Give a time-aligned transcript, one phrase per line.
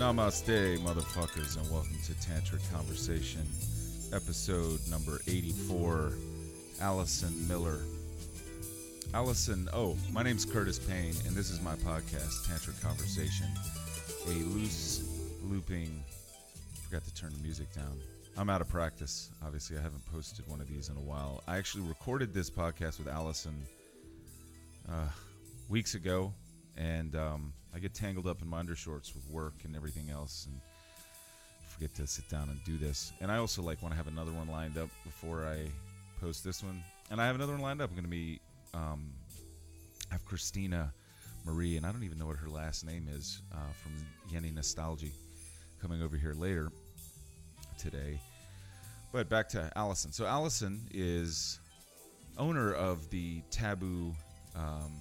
[0.00, 3.46] Namaste, motherfuckers, and welcome to Tantric Conversation,
[4.14, 6.14] episode number 84.
[6.80, 7.80] Allison Miller.
[9.12, 13.46] Allison, oh, my name's Curtis Payne, and this is my podcast, Tantric Conversation,
[14.26, 15.06] a loose
[15.42, 16.02] looping.
[16.84, 18.00] Forgot to turn the music down.
[18.38, 19.30] I'm out of practice.
[19.44, 21.44] Obviously, I haven't posted one of these in a while.
[21.46, 23.54] I actually recorded this podcast with Allison
[24.88, 25.08] uh,
[25.68, 26.32] weeks ago,
[26.80, 30.58] and um, I get tangled up in my undershorts with work and everything else, and
[31.68, 33.12] forget to sit down and do this.
[33.20, 35.66] And I also like want to have another one lined up before I
[36.20, 37.90] post this one, and I have another one lined up.
[37.90, 38.40] I'm going to be
[38.72, 39.12] um,
[40.10, 40.92] have Christina
[41.44, 43.92] Marie, and I don't even know what her last name is uh, from
[44.32, 45.08] Yenny Nostalgia,
[45.82, 46.70] coming over here later
[47.78, 48.18] today.
[49.12, 50.12] But back to Allison.
[50.12, 51.58] So Allison is
[52.38, 54.14] owner of the Taboo
[54.56, 54.92] um,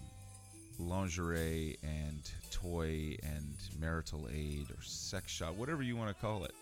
[0.80, 6.54] lingerie and toy and marital aid or sex shop, whatever you want to call it.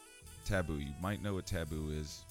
[0.46, 0.76] Taboo.
[0.76, 2.24] You might know what Taboo is.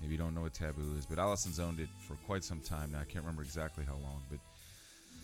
[0.00, 2.92] Maybe you don't know what Taboo is, but Allison's owned it for quite some time
[2.92, 3.00] now.
[3.00, 4.38] I can't remember exactly how long, but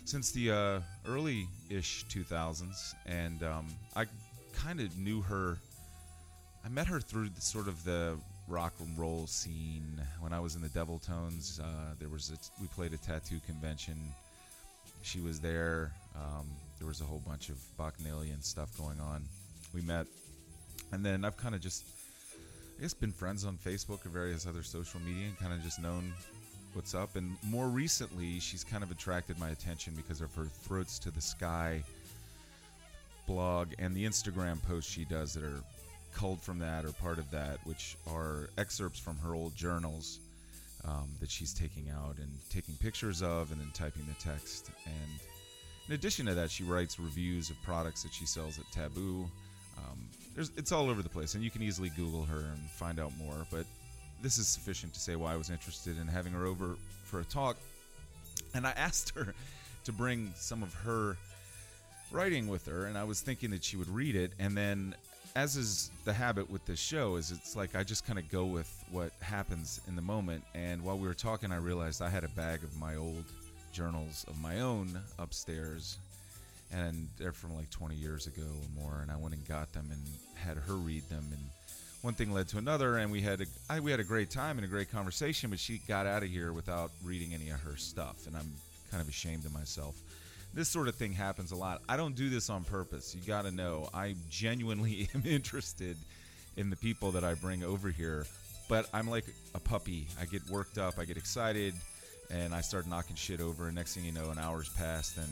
[0.04, 4.06] since the uh, early-ish 2000s, and um, I
[4.54, 5.58] kind of knew her.
[6.64, 8.16] I met her through the, sort of the
[8.48, 11.60] rock and roll scene when I was in the Devil Tones.
[11.62, 13.96] Uh, there was a, we played a tattoo convention
[15.02, 15.92] she was there.
[16.14, 16.46] Um,
[16.78, 19.24] there was a whole bunch of Bacchanalian stuff going on.
[19.74, 20.06] We met,
[20.92, 21.84] and then I've kind of just,
[22.78, 25.80] I guess, been friends on Facebook or various other social media, and kind of just
[25.80, 26.12] known
[26.74, 27.16] what's up.
[27.16, 31.20] And more recently, she's kind of attracted my attention because of her Throats to the
[31.20, 31.82] Sky
[33.26, 35.60] blog and the Instagram posts she does that are
[36.14, 40.20] culled from that or part of that, which are excerpts from her old journals
[40.86, 44.70] um, that she's taking out and taking pictures of and then typing the text.
[44.84, 45.20] And
[45.88, 49.28] in addition to that, she writes reviews of products that she sells at Taboo.
[49.78, 53.12] Um, it's all over the place, and you can easily Google her and find out
[53.18, 53.46] more.
[53.50, 53.66] But
[54.22, 57.24] this is sufficient to say why I was interested in having her over for a
[57.24, 57.56] talk.
[58.54, 59.34] And I asked her
[59.84, 61.16] to bring some of her
[62.10, 64.94] writing with her, and I was thinking that she would read it, and then
[65.36, 68.46] as is the habit with this show is it's like I just kind of go
[68.46, 70.42] with what happens in the moment.
[70.54, 73.24] And while we were talking I realized I had a bag of my old
[73.70, 75.98] journals of my own upstairs
[76.72, 79.86] and they're from like 20 years ago or more and I went and got them
[79.92, 80.00] and
[80.34, 81.44] had her read them and
[82.00, 84.56] one thing led to another and we had a I, we had a great time
[84.56, 87.76] and a great conversation but she got out of here without reading any of her
[87.76, 88.50] stuff and I'm
[88.90, 89.96] kind of ashamed of myself
[90.56, 91.82] this sort of thing happens a lot.
[91.86, 93.14] I don't do this on purpose.
[93.14, 93.90] You got to know.
[93.92, 95.98] I genuinely am interested
[96.56, 98.26] in the people that I bring over here,
[98.66, 100.08] but I'm like a puppy.
[100.18, 101.74] I get worked up, I get excited,
[102.30, 103.66] and I start knocking shit over.
[103.66, 105.28] And next thing you know, an hour's passed, and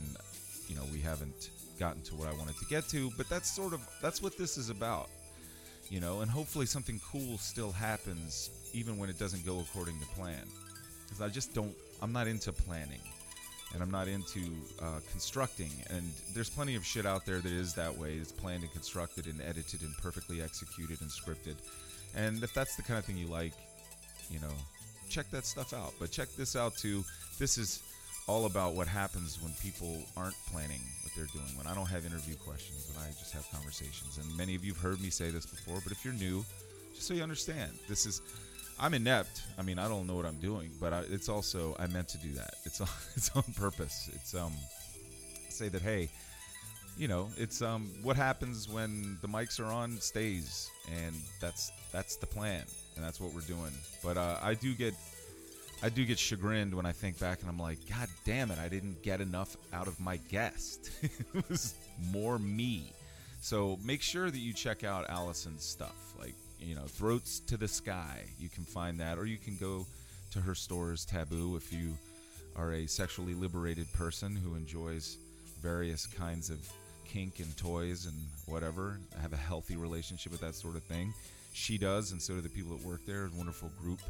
[0.68, 1.48] you know we haven't
[1.80, 3.10] gotten to what I wanted to get to.
[3.16, 5.08] But that's sort of that's what this is about,
[5.88, 6.20] you know.
[6.20, 10.46] And hopefully something cool still happens, even when it doesn't go according to plan.
[11.04, 11.74] Because I just don't.
[12.02, 13.00] I'm not into planning
[13.74, 14.40] and I'm not into
[14.80, 15.70] uh, constructing.
[15.90, 18.14] And there's plenty of shit out there that is that way.
[18.14, 21.56] It's planned and constructed and edited and perfectly executed and scripted.
[22.14, 23.52] And if that's the kind of thing you like,
[24.30, 24.54] you know,
[25.10, 25.92] check that stuff out.
[25.98, 27.04] But check this out too.
[27.38, 27.82] This is
[28.26, 31.58] all about what happens when people aren't planning what they're doing.
[31.58, 34.18] When I don't have interview questions, when I just have conversations.
[34.18, 36.44] And many of you have heard me say this before, but if you're new,
[36.94, 38.22] just so you understand, this is
[38.78, 39.42] I'm inept.
[39.58, 42.18] I mean, I don't know what I'm doing, but I, it's also I meant to
[42.18, 42.54] do that.
[42.64, 44.10] It's on, it's on purpose.
[44.14, 44.52] It's um
[45.48, 46.08] say that hey,
[46.98, 50.70] you know, it's um what happens when the mics are on stays,
[51.04, 52.64] and that's that's the plan,
[52.96, 53.72] and that's what we're doing.
[54.02, 54.94] But uh, I do get
[55.82, 58.68] I do get chagrined when I think back, and I'm like, God damn it, I
[58.68, 60.90] didn't get enough out of my guest.
[61.02, 61.74] it was
[62.10, 62.92] more me.
[63.40, 66.14] So make sure that you check out Allison's stuff.
[66.18, 68.22] Like you know, Throats to the Sky.
[68.38, 69.86] You can find that, or you can go
[70.32, 71.96] to her stores, Taboo, if you
[72.56, 75.18] are a sexually liberated person who enjoys
[75.60, 76.58] various kinds of
[77.04, 78.16] kink and toys and
[78.46, 81.12] whatever, have a healthy relationship with that sort of thing.
[81.52, 83.26] She does, and so do the people that work there.
[83.26, 84.00] a wonderful group.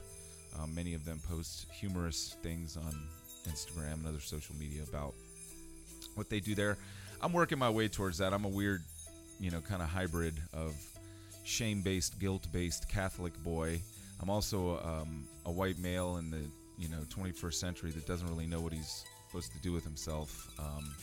[0.59, 2.95] Um, many of them post humorous things on
[3.49, 5.15] Instagram and other social media about
[6.15, 6.79] what they do there.
[7.21, 8.33] I'm working my way towards that.
[8.33, 8.83] I'm a weird,
[9.41, 10.75] you know, kind of hybrid of
[11.45, 13.81] shame based, guilt based Catholic boy.
[14.21, 16.41] I'm also um, a white male in the
[16.79, 20.51] you know 21st century that doesn't really know what he's supposed to do with himself.
[20.59, 20.95] Um,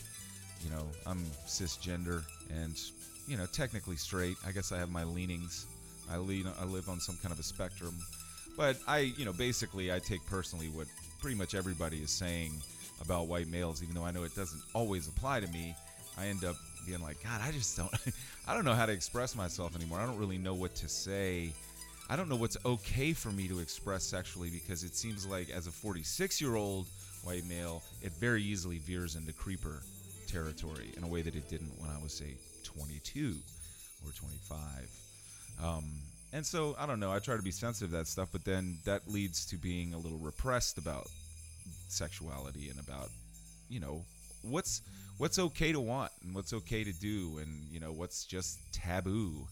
[0.62, 2.78] you know, I'm cisgender and
[3.26, 4.36] you know technically straight.
[4.46, 5.66] I guess I have my leanings.
[6.10, 7.94] I lean, I live on some kind of a spectrum,
[8.56, 10.86] but I you know basically I take personally what
[11.20, 12.52] pretty much everybody is saying
[13.00, 15.74] about white males, even though I know it doesn't always apply to me.
[16.18, 16.56] I end up
[16.86, 17.92] being like, God, I just don't,
[18.48, 20.00] I don't know how to express myself anymore.
[20.00, 21.52] I don't really know what to say.
[22.08, 25.66] I don't know what's okay for me to express sexually because it seems like as
[25.66, 26.86] a 46 year old
[27.24, 29.82] white male, it very easily veers into creeper
[30.26, 33.36] territory in a way that it didn't when I was, say, 22
[34.04, 34.58] or 25.
[35.62, 35.84] Um,
[36.32, 37.12] and so I don't know.
[37.12, 39.98] I try to be sensitive to that stuff, but then that leads to being a
[39.98, 41.08] little repressed about
[41.88, 43.10] sexuality and about
[43.68, 44.02] you know
[44.42, 44.82] what's
[45.18, 49.46] what's okay to want and what's okay to do and you know what's just taboo.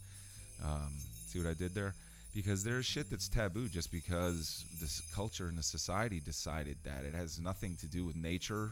[0.65, 0.93] Um,
[1.27, 1.95] see what I did there?
[2.35, 7.15] Because there's shit that's taboo just because this culture and the society decided that it
[7.15, 8.71] has nothing to do with nature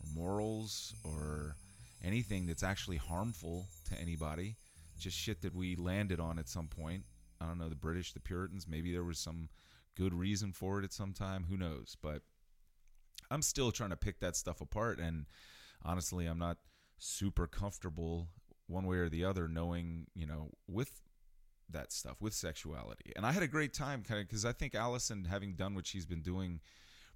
[0.00, 1.56] or morals or
[2.04, 4.56] anything that's actually harmful to anybody.
[4.98, 7.02] Just shit that we landed on at some point.
[7.40, 9.50] I don't know, the British, the Puritans, maybe there was some
[9.94, 11.44] good reason for it at some time.
[11.50, 11.96] Who knows?
[12.02, 12.22] But
[13.30, 14.98] I'm still trying to pick that stuff apart.
[14.98, 15.26] And
[15.84, 16.58] honestly, I'm not
[16.98, 18.28] super comfortable
[18.66, 21.00] one way or the other knowing, you know, with
[21.70, 23.12] that stuff, with sexuality.
[23.16, 25.86] And I had a great time kind of because I think Allison, having done what
[25.86, 26.60] she's been doing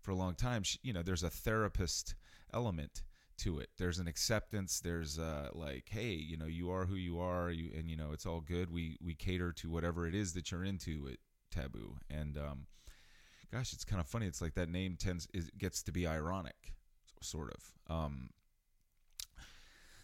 [0.00, 2.14] for a long time, she, you know, there's a therapist
[2.52, 3.02] element
[3.38, 3.70] to it.
[3.78, 4.80] There's an acceptance.
[4.80, 8.10] There's uh, like, hey, you know, you are who you are, you, and you know,
[8.12, 8.70] it's all good.
[8.70, 11.18] We we cater to whatever it is that you're into at
[11.50, 12.66] Taboo, and um,
[13.52, 14.26] gosh, it's kind of funny.
[14.26, 16.74] It's like that name tends is, gets to be ironic,
[17.20, 17.94] sort of.
[17.94, 18.30] Um,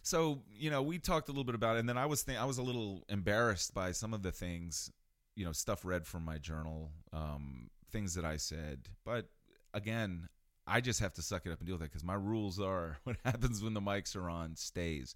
[0.03, 2.39] so you know, we talked a little bit about it, and then I was th-
[2.39, 4.91] I was a little embarrassed by some of the things,
[5.35, 9.27] you know, stuff read from my journal, um, things that I said, but
[9.75, 10.29] again,
[10.67, 12.99] I just have to suck it up and deal with it because my rules are
[13.05, 15.15] what happens when the mics are on stays.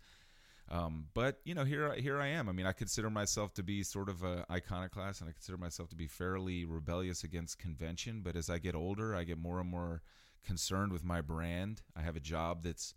[0.71, 2.49] Um, but you know, here here I am.
[2.49, 5.89] I mean, I consider myself to be sort of a iconoclast, and I consider myself
[5.91, 8.21] to be fairly rebellious against convention.
[8.23, 10.03] But as I get older, I get more and more
[10.45, 11.83] concerned with my brand.
[11.97, 12.95] I have a job that's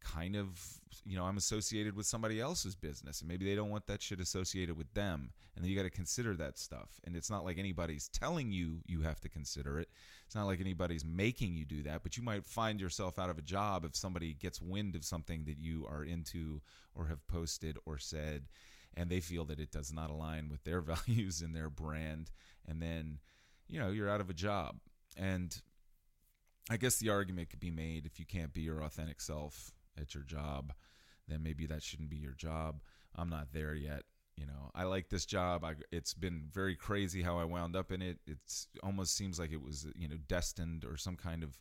[0.00, 3.86] kind of you know i'm associated with somebody else's business and maybe they don't want
[3.86, 7.00] that shit associated with them and then you got to consider that stuff.
[7.02, 9.88] And it's not like anybody's telling you you have to consider it.
[10.24, 13.38] It's not like anybody's making you do that but you might find yourself out of
[13.38, 16.60] a job if somebody gets wind of something that you are into
[16.94, 18.44] or have posted or said
[18.94, 22.30] and they feel that it does not align with their values and their brand
[22.64, 23.18] and then
[23.66, 24.76] you know you're out of a job.
[25.16, 25.60] And
[26.70, 30.14] I guess the argument could be made if you can't be your authentic self at
[30.14, 30.72] your job,
[31.26, 32.80] then maybe that shouldn't be your job.
[33.16, 34.02] I'm not there yet.
[34.36, 35.64] You know, I like this job.
[35.64, 38.18] I, it's been very crazy how I wound up in it.
[38.26, 41.58] It's almost seems like it was, you know, destined or some kind of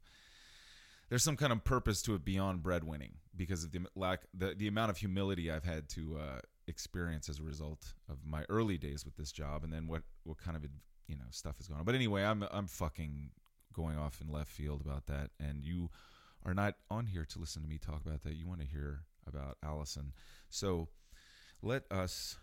[1.09, 4.67] there's some kind of purpose to it beyond breadwinning because of the lack the, the
[4.67, 9.05] amount of humility I've had to uh, experience as a result of my early days
[9.05, 10.63] with this job and then what what kind of
[11.07, 11.85] you know stuff is going on.
[11.85, 13.31] But anyway, I'm I'm fucking
[13.73, 15.89] going off in left field about that and you
[16.47, 18.35] are not on here to listen to me talk about that.
[18.35, 20.13] You want to hear about Allison.
[20.49, 20.87] So
[21.61, 22.37] let us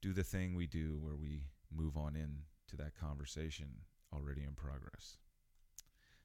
[0.00, 1.42] do the thing we do where we
[1.74, 3.66] move on in to that conversation
[4.14, 5.18] already in progress.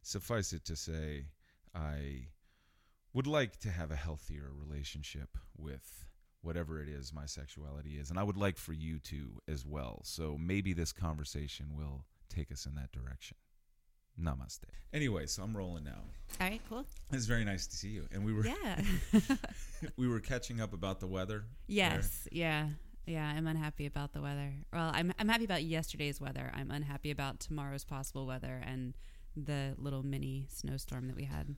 [0.04, 1.26] Suffice it to say,
[1.74, 2.28] I
[3.14, 6.06] would like to have a healthier relationship with
[6.42, 8.12] whatever it is my sexuality is.
[8.12, 10.02] And I would like for you to as well.
[10.04, 13.38] So maybe this conversation will take us in that direction.
[14.22, 14.66] Namaste.
[14.94, 16.02] Anyway, so I'm rolling now.
[16.40, 16.86] All right, cool.
[17.12, 18.06] It's very nice to see you.
[18.12, 18.82] And we were Yeah.
[19.98, 21.44] we were catching up about the weather.
[21.68, 22.28] yes.
[22.32, 22.70] Yeah.
[23.06, 23.26] Yeah.
[23.36, 24.54] I'm unhappy about the weather.
[24.74, 26.52] Well, I'm I'm happy about yesterday's weather.
[26.54, 28.94] I'm unhappy about tomorrow's possible weather and
[29.36, 31.56] the little mini snowstorm that we had.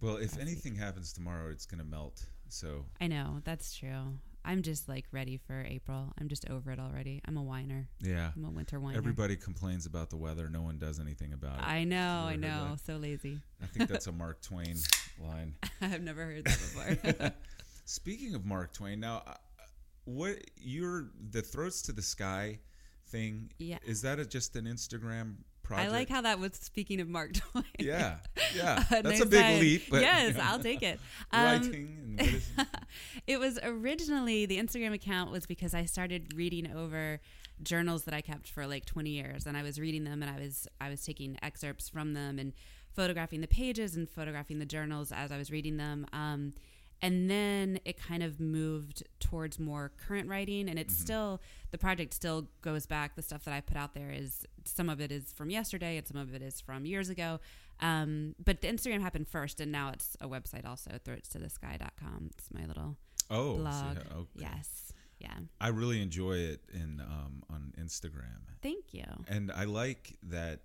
[0.00, 2.26] Well, if Last anything happens tomorrow, it's going to melt.
[2.48, 4.18] So I know that's true.
[4.44, 6.12] I'm just like ready for April.
[6.20, 7.20] I'm just over it already.
[7.26, 7.88] I'm a whiner.
[8.00, 8.98] yeah, I'm a winter whiner.
[8.98, 10.48] everybody complains about the weather.
[10.50, 11.66] No one does anything about it.
[11.66, 12.26] I know.
[12.28, 12.68] I know.
[12.72, 12.80] that?
[12.80, 13.40] So lazy.
[13.62, 14.76] I think that's a Mark Twain
[15.20, 15.54] line.
[15.80, 17.32] I've never heard that before.
[17.86, 19.34] Speaking of Mark Twain, now uh,
[20.04, 22.58] what you're the throats to the sky
[23.08, 23.50] thing?
[23.58, 23.78] Yeah.
[23.84, 25.88] is that a, just an Instagram project?
[25.88, 27.64] I like how that was speaking of Mark Twain.
[27.78, 28.18] Yeah,
[28.54, 29.90] yeah, A that's a big leap.
[29.90, 31.00] But yes, you know, I'll take it.
[31.32, 32.50] Um, writing and what is,
[33.26, 37.20] it was originally the Instagram account was because I started reading over
[37.62, 40.40] journals that I kept for like 20 years and I was reading them and I
[40.40, 42.52] was I was taking excerpts from them and
[42.94, 46.52] photographing the pages and photographing the journals as I was reading them um,
[47.02, 52.14] and then it kind of moved towards more current writing and it's still the project
[52.14, 55.32] still goes back the stuff that I put out there is some of it is
[55.32, 57.40] from yesterday and some of it is from years ago
[57.80, 62.64] um, but the Instagram happened first and now it's a website also throatstothesky.com it's my
[62.66, 62.96] little
[63.30, 63.96] oh, so blog.
[63.96, 64.28] yeah, okay.
[64.36, 64.92] Yes.
[65.18, 65.34] Yeah.
[65.60, 69.04] I really enjoy it in um, on Instagram, Thank you.
[69.28, 70.60] and I like that.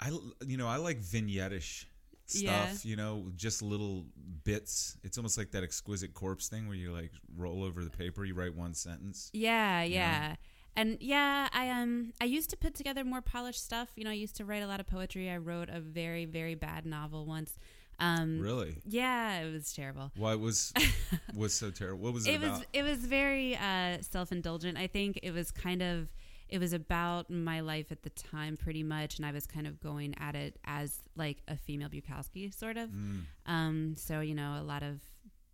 [0.00, 0.10] I
[0.46, 1.86] you know I like vignette-ish
[2.30, 4.06] stuff, you know, just little
[4.44, 4.96] bits.
[5.02, 8.34] It's almost like that exquisite corpse thing where you like roll over the paper, you
[8.34, 9.30] write one sentence.
[9.32, 10.36] Yeah, yeah.
[10.76, 13.88] And yeah, I um I used to put together more polished stuff.
[13.96, 15.28] You know, I used to write a lot of poetry.
[15.30, 17.58] I wrote a very very bad novel once.
[17.98, 18.78] Um Really?
[18.86, 20.12] Yeah, it was terrible.
[20.16, 20.72] Why was
[21.34, 22.04] was so terrible?
[22.04, 22.50] What was it, It about?
[22.58, 24.78] was it was very uh self-indulgent.
[24.78, 26.08] I think it was kind of
[26.50, 29.80] it was about my life at the time pretty much and I was kind of
[29.80, 32.90] going at it as like a female Bukowski sort of.
[32.90, 33.20] Mm.
[33.46, 35.00] Um so, you know, a lot of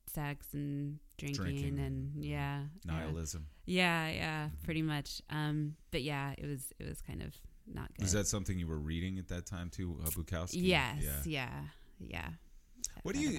[0.08, 1.78] sex and drinking, Drinking.
[1.78, 2.60] and yeah.
[2.84, 2.92] yeah.
[2.92, 3.46] nihilism.
[3.66, 5.20] Yeah, yeah, pretty much.
[5.30, 7.34] Um, but yeah, it was it was kind of
[7.66, 8.02] not good.
[8.02, 10.52] Was that something you were reading at that time too, uh, Bukowski?
[10.62, 11.10] Yes, Yeah.
[11.24, 11.50] yeah,
[11.98, 12.28] yeah.
[13.02, 13.38] What do you?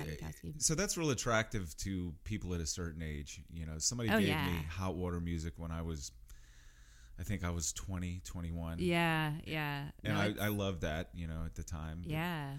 [0.60, 3.42] So that's real attractive to people at a certain age.
[3.52, 4.46] You know, somebody Oh, gave yeah.
[4.46, 6.12] me hot water music when I was,
[7.20, 8.78] I think I was 20, 21.
[8.80, 9.86] Yeah, yeah.
[10.04, 12.02] And No, I, I loved that, you know, at the time.
[12.04, 12.52] But- yeah.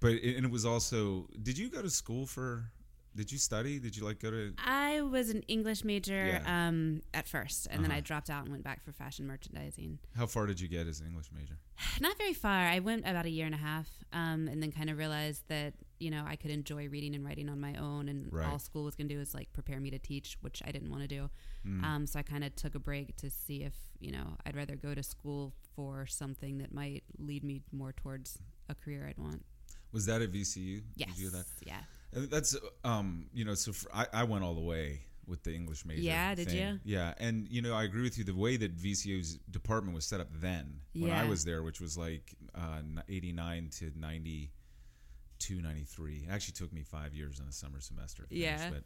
[0.00, 1.28] But it, and it was also.
[1.42, 2.70] Did you go to school for?
[3.16, 3.78] Did you study?
[3.80, 4.54] Did you like go to?
[4.58, 6.68] I was an English major Yeah.
[6.68, 8.02] um, at first, and then I Uh-huh.
[8.04, 9.98] dropped out and went back for fashion merchandising.
[10.14, 11.58] How far did you get as an English major?
[12.00, 12.66] Not very far.
[12.68, 15.74] I went about a year and a half, um, and then kind of realized that
[15.98, 18.46] you know I could enjoy reading and writing on my own, and Right.
[18.46, 20.90] all school was going to do is like prepare me to teach, which I didn't
[20.90, 21.30] want to do.
[21.66, 21.84] Mm.
[21.84, 24.76] Um, so I kind of took a break to see if you know I'd rather
[24.76, 28.38] go to school for something that might lead me more towards
[28.68, 29.44] a career I'd want.
[29.92, 30.84] Was that at VCU?
[30.94, 31.08] Yes.
[31.08, 31.46] Did you do that?
[31.66, 31.80] Yeah.
[32.12, 35.84] That's um, you know, so for, I, I went all the way with the English
[35.86, 36.00] major.
[36.02, 36.56] Yeah, did thing.
[36.58, 36.80] you?
[36.84, 38.24] Yeah, and you know, I agree with you.
[38.24, 41.96] The way that VCU's department was set up then, when I was there, which was
[41.96, 46.24] like uh, eighty nine to 92, 93.
[46.28, 48.24] It actually took me five years in a summer semester.
[48.28, 48.70] Finish, Yeah.
[48.70, 48.84] but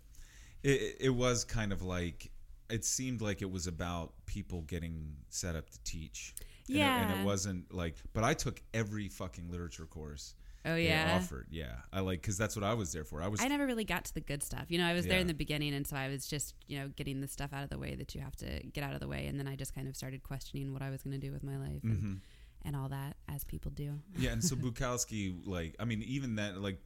[0.63, 2.31] it, it- was kind of like
[2.71, 6.35] it seemed like it was about people getting set up to teach.
[6.69, 10.35] And it- and it wasn't like, but I took every fucking literature course
[10.67, 11.15] Oh yeah.
[11.17, 11.47] offered.
[11.51, 13.23] Yeah, I like because that's what I was there for.
[13.23, 14.67] I was I never really got to the good stuff.
[14.69, 16.89] You know, I was there in the beginning, and so I was just you know
[16.89, 19.09] getting the stuff out of the way that you have to get out of the
[19.09, 21.33] way, and then I just kind of started questioning what I was going to do
[21.33, 22.21] with my life and, Mhm.
[22.65, 24.01] and all that, as people do.
[24.17, 26.81] Yeah, and so Bukowski, like, I mean, even that, like,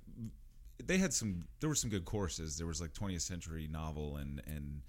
[0.84, 1.44] they had some.
[1.60, 2.56] There were some good courses.
[2.58, 4.82] There was like 20th century novel and and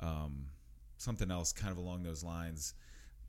[0.00, 0.46] um,
[0.98, 2.74] something else, kind of along those lines,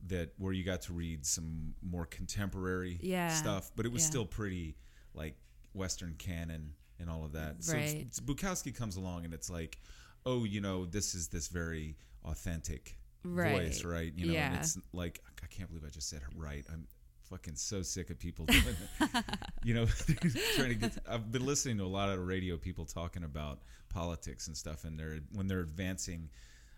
[0.07, 4.09] that where you got to read some more contemporary Yeah, stuff, but it was yeah.
[4.09, 4.75] still pretty
[5.17, 5.35] like
[5.73, 7.63] Western canon and all of that.
[7.63, 7.89] So Right.
[7.95, 9.79] it's- Bukowski comes along and it's like,
[10.25, 14.13] oh, you know, this is this very authentic voice, right?
[14.15, 16.65] You know, and it's like I can't believe I just said it right.
[16.71, 16.87] I'm
[17.29, 18.63] fucking so sick of people doing
[19.01, 19.25] it.
[19.65, 19.85] you know,
[20.55, 20.97] trying to get.
[21.07, 24.97] I've been listening to a lot of radio people talking about politics and stuff, and
[24.99, 26.29] they're when they're advancing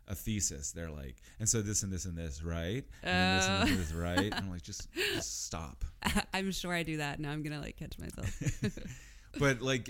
[0.10, 2.84] a thesis, they're like, and so this and this and this, right?
[3.04, 4.02] And this and this, this, oh.
[4.02, 4.26] right?
[4.26, 5.86] And I'm like, just, just stop.
[6.34, 7.20] I'm sure I do that.
[7.20, 8.36] Now I'm gonna like catch myself.
[9.40, 9.90] but like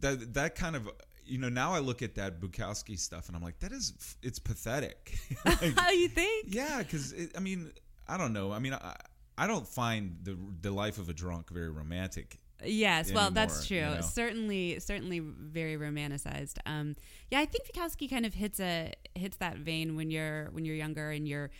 [0.00, 0.88] that that kind of
[1.26, 4.38] you know now I look at that Bukowski stuff and I'm like that is it's
[4.38, 5.18] pathetic.
[5.44, 6.46] Like, How you think?
[6.54, 7.72] yeah, because I mean
[8.06, 8.52] I don't know.
[8.52, 8.96] I mean I
[9.36, 12.39] I don't find the the life of a drunk very romantic.
[12.64, 13.76] Yes, well, that's true.
[13.78, 14.00] you know?
[14.00, 16.58] Certainly, certainly very romanticized.
[16.66, 16.96] Um,
[17.30, 20.76] yeah, I think Bukowski kind of hits a hits that vein when you're when you're
[20.76, 21.50] younger and you're,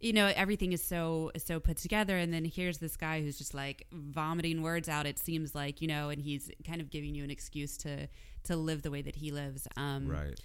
[0.00, 3.54] you know, everything is so so put together, and then here's this guy who's just
[3.54, 5.06] like vomiting words out.
[5.06, 8.08] It seems like you know, and he's kind of giving you an excuse to
[8.44, 9.66] to live the way that he lives.
[9.76, 10.38] Um, Right.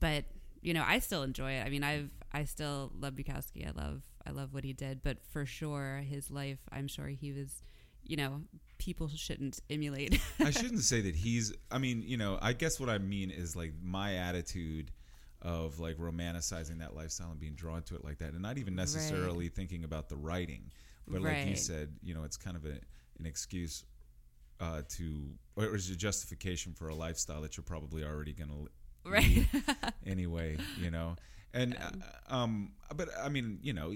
[0.00, 0.24] But
[0.62, 1.66] you know, I still enjoy it.
[1.66, 3.66] I mean, I've I still love Bukowski.
[3.66, 6.58] I love I love what he did, but for sure, his life.
[6.70, 7.62] I'm sure he was.
[8.08, 8.42] You know,
[8.78, 10.20] people shouldn't emulate.
[10.40, 11.52] I shouldn't say that he's.
[11.70, 14.90] I mean, you know, I guess what I mean is like my attitude
[15.40, 18.74] of like romanticizing that lifestyle and being drawn to it like that, and not even
[18.74, 20.70] necessarily thinking about the writing,
[21.06, 22.80] but like you said, you know, it's kind of a,
[23.18, 23.84] an excuse
[24.60, 28.68] uh, to, or is a justification for a lifestyle that you're probably already going to
[29.08, 29.46] right.
[30.06, 31.16] anyway, you know.
[31.54, 33.92] And uh, um, but I mean, you know,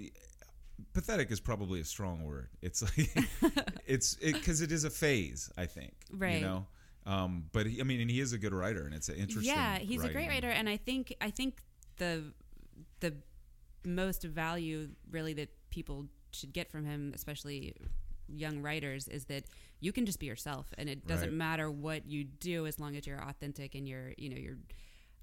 [0.93, 2.49] pathetic is probably a strong word.
[2.61, 3.11] It's like
[3.87, 5.51] it's because it, is a phase.
[5.57, 6.37] I think, Right.
[6.37, 6.67] You know,
[7.07, 9.55] um, but he, I mean, and he is a good writer, and it's an interesting.
[9.55, 11.63] yeah, he's a great writer, and I think I think
[11.99, 12.33] the
[13.01, 13.15] the
[13.85, 17.75] most value really that people should get from him, especially
[18.29, 19.45] young writers, is that
[19.81, 21.37] you can just be yourself, and it doesn't Right.
[21.37, 24.59] matter what you do as long as you're authentic and you're you know you're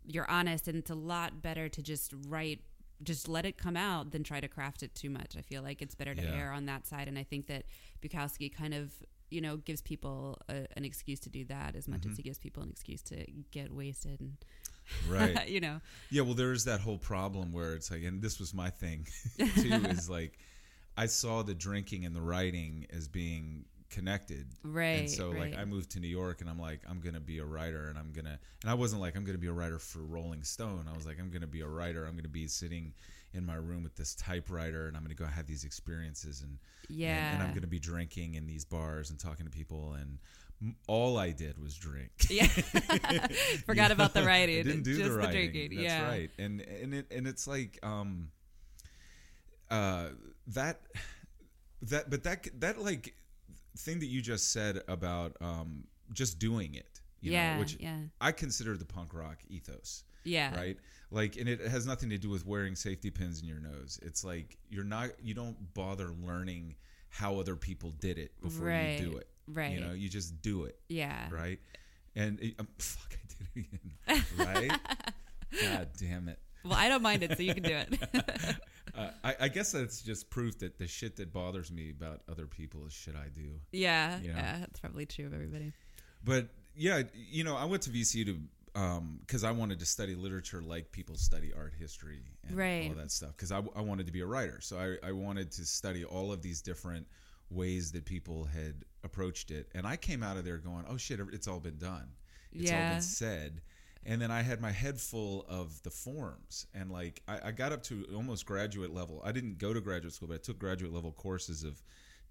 [0.05, 2.59] you're honest, and it's a lot better to just write.
[3.01, 5.35] Just let it come out than try to craft it too much.
[5.37, 6.33] I feel like it's better to Yeah.
[6.35, 7.63] err on that side, and I think that
[8.01, 8.91] Bukowski kind of
[9.29, 12.11] you know gives people a, an excuse to do that as much Mm-hmm.
[12.11, 14.37] as he gives people an excuse to get wasted and
[15.07, 15.47] right?
[15.55, 15.79] you know
[16.09, 19.07] Yeah, well, there is that whole problem where it's like, and this was my thing
[19.37, 20.39] too, is like,
[20.97, 24.48] I saw the drinking and the writing as being connected.
[24.63, 25.01] Right.
[25.01, 25.58] And so like.
[25.58, 27.98] I moved to New York and I'm like I'm going to be a writer and
[27.98, 30.43] I'm going to and I wasn't like I'm going to be a writer for Rolling
[30.43, 30.86] Stone.
[30.89, 32.05] I was like I'm going to be a writer.
[32.05, 32.93] I'm going to be sitting
[33.34, 36.58] in my room with this typewriter and I'm going to go have these experiences and
[36.89, 37.15] yeah.
[37.15, 40.17] and, and I'm going to be drinking in these bars and talking to people and
[40.88, 42.12] all I did was drink.
[42.29, 42.48] yeah.
[43.65, 44.25] Forgot about the know?
[44.25, 44.63] I writing.
[44.65, 45.51] didn't do just the writing.
[45.51, 45.77] drinking.
[45.77, 46.08] That's yeah.
[46.08, 46.31] right.
[46.38, 48.29] And and it and it's like um
[49.72, 50.10] uh
[50.48, 50.81] that
[51.84, 53.15] that but that that like
[53.77, 55.83] thing that you just said about um
[56.13, 57.53] just doing it, you yeah.
[57.53, 57.97] know, which yeah.
[58.19, 60.55] I consider the punk rock ethos, Yeah.
[60.55, 60.77] right?
[61.11, 63.99] Like and it has nothing to do with wearing safety pins in your nose.
[64.01, 66.75] It's like you're not you don't bother learning
[67.09, 68.99] how other people did it before Right.
[68.99, 69.27] you do it.
[69.47, 69.71] Right.
[69.73, 71.27] You know, you just do it yeah.
[71.31, 71.59] right?
[72.15, 73.67] And it, um, fuck, I did it
[74.38, 74.79] again, right?
[75.61, 76.38] God damn it!
[76.63, 77.99] Well, I don't mind it, so you can do it.
[78.98, 82.48] Uh, I, I guess that's just proof that the shit that bothers me about other
[82.48, 83.50] people is shit I do.
[83.72, 84.19] yeah.
[84.19, 84.36] You know?
[84.38, 84.58] Yeah.
[84.60, 85.72] That's probably true of everybody.
[86.24, 88.39] But yeah, you know, I went to VCU to
[89.25, 92.88] because I wanted to study literature like people study art history and Right.
[92.89, 93.31] all that stuff.
[93.36, 96.31] Because I, I wanted to be a writer, so I, I wanted to study all
[96.31, 97.05] of these different
[97.50, 99.67] ways that people had approached it.
[99.74, 102.10] And I came out of there going, "Oh shit, it's all been done.
[102.53, 103.62] It's all been said."
[104.05, 107.73] And then I had my head full of the forms, and like I, I got
[107.73, 109.21] up to almost graduate level.
[109.25, 111.81] I didn't go to graduate school, but I took graduate level courses of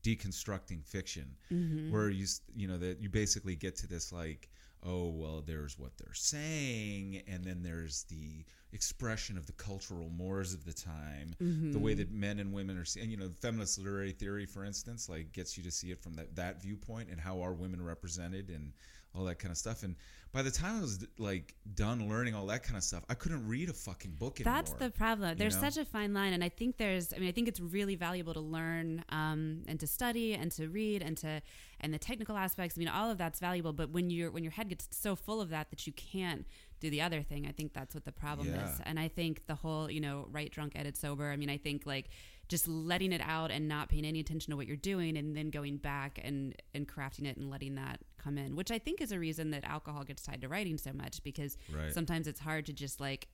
[0.03, 1.93] deconstructing fiction, Mm-hmm.
[1.93, 4.49] where you you know that you basically get to this like
[4.85, 10.55] oh well there's what they're saying and then there's the expression of the cultural mores
[10.55, 11.73] of the time Mm-hmm.
[11.73, 15.09] the way that men and women are seeing you know feminist literary theory for instance
[15.09, 18.51] like gets you to see it from that, that viewpoint and how are women represented
[18.51, 18.73] and
[19.17, 19.97] all that kind of stuff and
[20.33, 23.47] by the time i was like done learning all that kind of stuff i couldn't
[23.49, 25.37] read a fucking book anymore That's the problem.
[25.39, 25.69] There's know?
[25.69, 27.13] such a fine line, and I think there's.
[27.13, 30.69] I mean, I think it's really valuable to learn um, and to study and to
[30.69, 31.41] read and to
[31.81, 32.77] and the technical aspects.
[32.77, 33.73] I mean, all of that's valuable.
[33.73, 36.47] But when you're when your head gets so full of that that you can't
[36.81, 38.73] do the other thing, I think that's what the problem Yeah.
[38.73, 38.81] is.
[38.85, 41.31] And I think the whole, you know, write drunk, edit sober.
[41.31, 42.09] I mean, I think like
[42.49, 45.51] just letting it out and not paying any attention to what you're doing, and then
[45.51, 49.13] going back and and crafting it and letting that come in, which I think is
[49.13, 51.93] a reason that alcohol gets tied to writing so much because Right.
[51.93, 53.29] sometimes it's hard to just like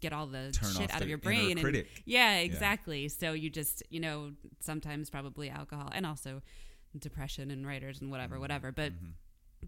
[0.00, 1.88] get all the Turn shit out of your brain and critic.
[2.04, 4.30] yeah exactly so you just you know
[4.60, 6.42] sometimes probably alcohol and also
[6.98, 8.40] depression and writers and whatever Mm-hmm.
[8.42, 8.92] whatever but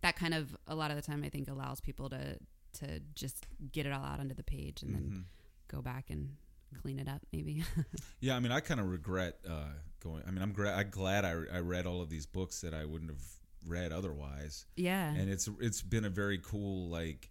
[0.03, 2.39] that kind of a lot of the time i think allows people to
[2.75, 5.09] to just get it all out onto the page and Mm-hmm.
[5.11, 5.25] then
[5.69, 6.37] go back and
[6.81, 7.63] clean it up maybe
[8.21, 9.69] Yeah, I mean, I kind of regret uh,
[10.03, 10.23] going.
[10.27, 12.85] I mean, I'm, gra- I'm glad I, I read all of these books that I
[12.85, 13.23] wouldn't have
[13.67, 17.31] read otherwise, yeah and it's it's been a very cool like.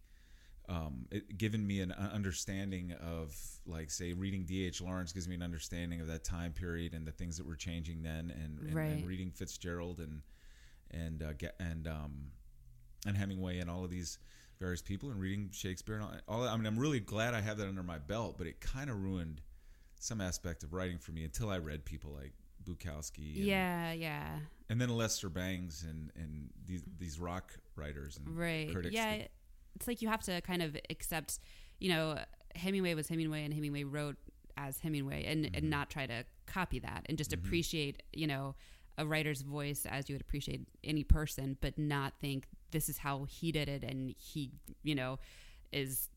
[0.69, 4.79] Um, it given me an understanding of like say reading D.H.
[4.79, 8.03] Lawrence gives me an understanding of that time period and the things that were changing
[8.03, 8.85] then, and, and, Right.
[8.91, 10.21] and reading Fitzgerald and
[10.91, 12.27] and uh, get, and um,
[13.05, 14.17] and Hemingway and all of these
[14.61, 16.51] various people and reading Shakespeare and all, all that.
[16.51, 19.01] I mean, I'm really glad I have that under my belt, but it kind of
[19.03, 19.41] ruined
[19.99, 22.31] some aspect of writing for me until I read people like
[22.63, 24.37] Bukowski, and, yeah yeah
[24.69, 28.93] and then Lester Bangs and and these these rock writers and right critics.
[28.93, 29.31] yeah that-
[29.75, 31.39] it's like you have to kind of accept
[31.79, 32.19] you know
[32.55, 34.15] hemingway was hemingway and hemingway wrote
[34.57, 35.55] as hemingway and, Mm-hmm.
[35.55, 38.53] and not try to copy that and just appreciate you know
[38.99, 43.25] a writer's voice as you would appreciate any person but not think this is how
[43.25, 44.51] he did it and he
[44.83, 45.19] you know
[45.71, 46.09] is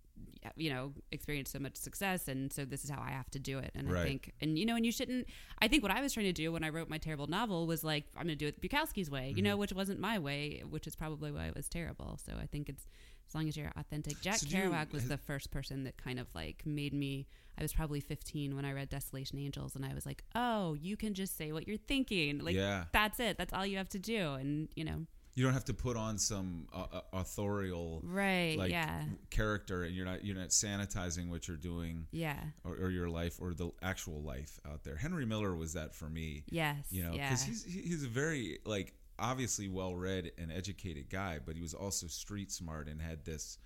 [0.56, 3.58] you know experienced so much success and so this is how i have to do
[3.58, 4.00] it and Right.
[4.00, 5.26] i think and you know and you shouldn't
[5.60, 7.82] i think what i was trying to do when i wrote my terrible novel was
[7.82, 9.44] like i'm going to do it bukowski's way you Mm-hmm.
[9.44, 12.68] know which wasn't my way which is probably why it was terrible so i think
[12.68, 12.86] it's
[13.28, 15.96] as long as you're authentic jack So do you- kerouac was the first person that
[15.96, 17.26] kind of like made me
[17.58, 20.96] i was probably 15 when i read desolation angels and i was like oh you
[20.96, 22.84] can just say what you're thinking like Yeah.
[22.92, 25.74] that's it that's all you have to do and you know you don't have to
[25.74, 29.02] put on some uh, uh, authorial right like yeah.
[29.30, 32.38] character, and you're not you're not sanitizing what you're doing yeah.
[32.64, 34.96] or, or your life or the actual life out there.
[34.96, 36.44] Henry Miller was that for me.
[36.50, 37.28] yes you know yeah.
[37.28, 41.74] because he's he's a very like obviously well read and educated guy but he was
[41.74, 43.58] also street smart and had this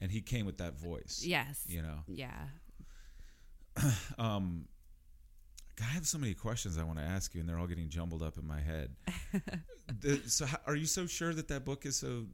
[0.00, 1.62] and he came with that voice yes.
[1.66, 1.98] you know?
[2.06, 2.30] Yeah.
[4.18, 4.66] Um
[5.80, 8.22] I have so many questions I want to ask you, and they're all getting jumbled
[8.22, 8.90] up in my head.
[10.00, 12.26] the, so, how, are you so sure that that book is so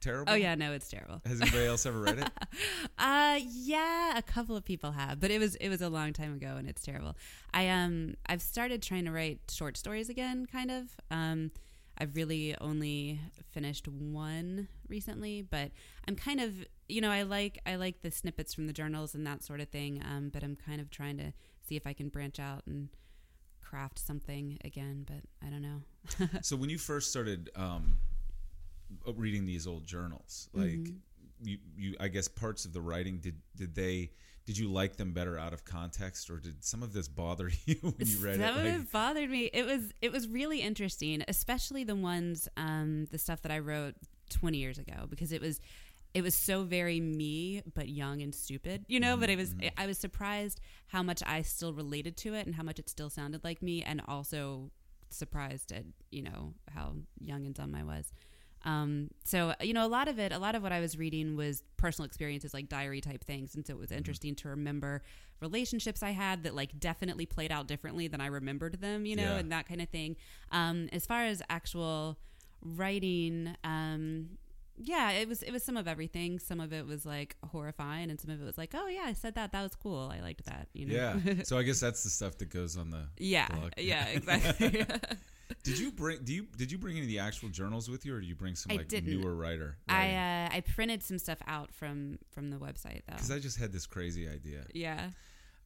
[0.00, 0.32] terrible?
[0.32, 2.30] oh yeah no it's terrible Has anybody else ever read it?
[2.98, 6.34] Uh yeah, a couple of people have, but it was it was a long time
[6.34, 7.16] ago and it's terrible.
[7.52, 10.88] I um I've started trying to write short stories again kind of.
[11.10, 11.50] Um
[11.96, 13.20] I've really only
[13.52, 15.70] finished one recently, but
[16.06, 16.52] I'm kind of
[16.88, 19.68] you know, I like I like the snippets from the journals and that sort of
[19.68, 20.02] thing.
[20.04, 21.32] Um but I'm kind of trying to
[21.66, 22.88] see if I can branch out and
[23.62, 26.28] craft something again, but I don't know.
[26.42, 27.98] so when you first started um,
[29.16, 30.98] reading these old journals, like Mhm.
[31.42, 34.10] you, you, I guess parts of the writing did did they
[34.46, 37.76] did you like them better out of context, or did some of this bother you
[37.80, 38.48] when you read Some it?
[38.50, 39.50] of Like, it bothered me.
[39.52, 43.94] It was it was really interesting, especially the ones um, the stuff that I wrote
[44.30, 45.60] 20 years ago because it was
[46.14, 49.16] it was so very me but young and stupid, you know.
[49.16, 52.62] But it was I was surprised how much I still related to it and how
[52.62, 54.70] much it still sounded like me, and also
[55.10, 58.12] surprised at you know how young and dumb I was.
[58.66, 61.36] Um, so you know, a lot of it, a lot of what I was reading
[61.36, 65.02] was personal experiences, like diary type things, and so it was interesting to remember
[65.40, 69.22] relationships I had that like definitely played out differently than I remembered them, you know,
[69.34, 69.38] Yeah.
[69.38, 70.16] and that kind of thing.
[70.52, 72.16] Um, as far as actual
[72.62, 74.30] writing, um,
[74.76, 76.38] yeah, it was it was some of everything.
[76.38, 79.12] Some of it was like horrifying, and some of it was like, oh yeah, I
[79.12, 80.94] said that, that was cool, I liked that, you know.
[81.24, 81.34] yeah.
[81.44, 83.06] so I guess that's the stuff that goes on the.
[83.18, 83.72] yeah, blog.
[83.78, 84.84] yeah, exactly.
[85.62, 86.24] Did you bring?
[86.24, 88.34] Do you did you bring any of the actual journals with you, or did you
[88.34, 89.10] bring some I like didn't.
[89.10, 89.76] newer writer?
[89.88, 93.14] I uh, I printed some stuff out from from the website though.
[93.14, 94.64] Because I just had this crazy idea.
[94.72, 95.10] yeah.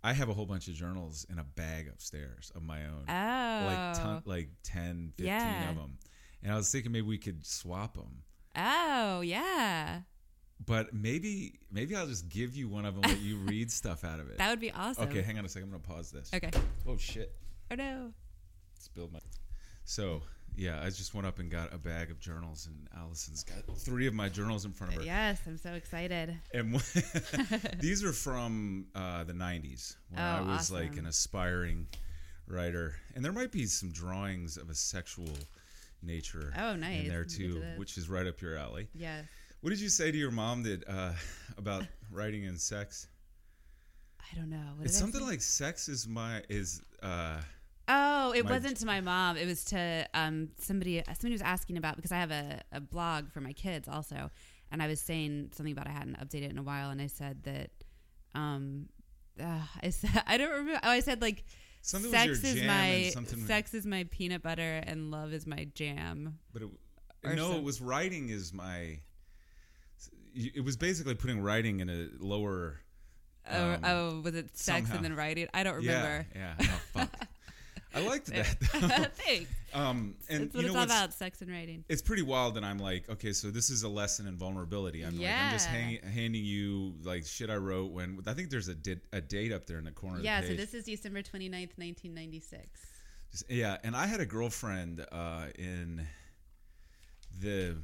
[0.04, 3.02] I have a whole bunch of journals in a bag upstairs of my own.
[3.08, 3.66] Oh.
[3.66, 5.70] like ton, like 10 15 Yeah.
[5.70, 5.98] of them
[6.40, 8.22] and i was thinking maybe we could swap them
[8.58, 10.00] Oh yeah,
[10.66, 14.18] but maybe maybe i'll just give you one of them let you read stuff out
[14.20, 15.04] of it that would be awesome.
[15.08, 16.50] okay hang on a second i'm gonna pause this Okay.
[16.88, 17.32] oh shit
[17.70, 18.12] Oh no.
[18.78, 19.20] spilled my
[19.84, 20.22] so
[20.56, 24.06] yeah i just went up and got a bag of journals and allison's got three
[24.08, 26.36] of my journals in front of her Yes, I'm so excited.
[26.52, 26.82] and one-
[27.80, 31.86] these are from uh, the 90s when Oh, i was like an aspiring
[32.48, 35.28] writer and there might be some drawings of a sexual
[36.02, 37.00] nature Oh, nice.
[37.02, 39.22] in there Let's get to too which is right up your alley Yeah.
[39.60, 41.12] what did you say to your mom that uh,
[41.58, 43.08] about writing and sex
[44.20, 44.58] I don't know.
[44.76, 47.40] What it's something like sex is my is uh
[47.90, 49.38] Oh, it my- wasn't to my mom.
[49.38, 51.02] It was to um somebody.
[51.06, 54.30] Somebody was asking about because I have a, a blog for my kids also,
[54.70, 57.44] and I was saying something about I hadn't updated in a while, and I said
[57.44, 57.70] that
[58.34, 58.90] um
[59.40, 60.80] uh, I said I don't remember.
[60.82, 61.44] Oh, I said like
[61.82, 65.32] something sex was your is my and something sex is my peanut butter and love
[65.32, 66.38] is my jam.
[66.52, 66.68] but it,
[67.36, 68.98] no some- it was writing is my
[70.34, 72.80] it was basically putting writing in a lower
[73.50, 74.96] Oh, Um, oh, was it sex somehow.
[74.96, 75.48] and then writing?
[75.54, 76.26] I don't remember.
[76.36, 76.66] Yeah, yeah.
[76.70, 77.10] Oh, fuck.
[77.94, 78.46] I liked that.
[79.14, 79.50] Thanks.
[79.72, 81.84] um, and That's what you it's know all what's about: sex and writing.
[81.88, 85.02] it's pretty wild and I'm like, okay, so this is a lesson in vulnerability.
[85.02, 85.76] I'm like, I'm just Yeah.
[85.78, 89.52] hang, handing you like shit I wrote when I think there's a, di- a date
[89.52, 90.20] up there in the corner.
[90.20, 90.38] Yeah.
[90.38, 90.70] of the So page.
[90.70, 92.66] this is December 29th, 1996.
[93.32, 96.06] Just- yeah, and I had a girlfriend uh, in
[97.40, 97.76] the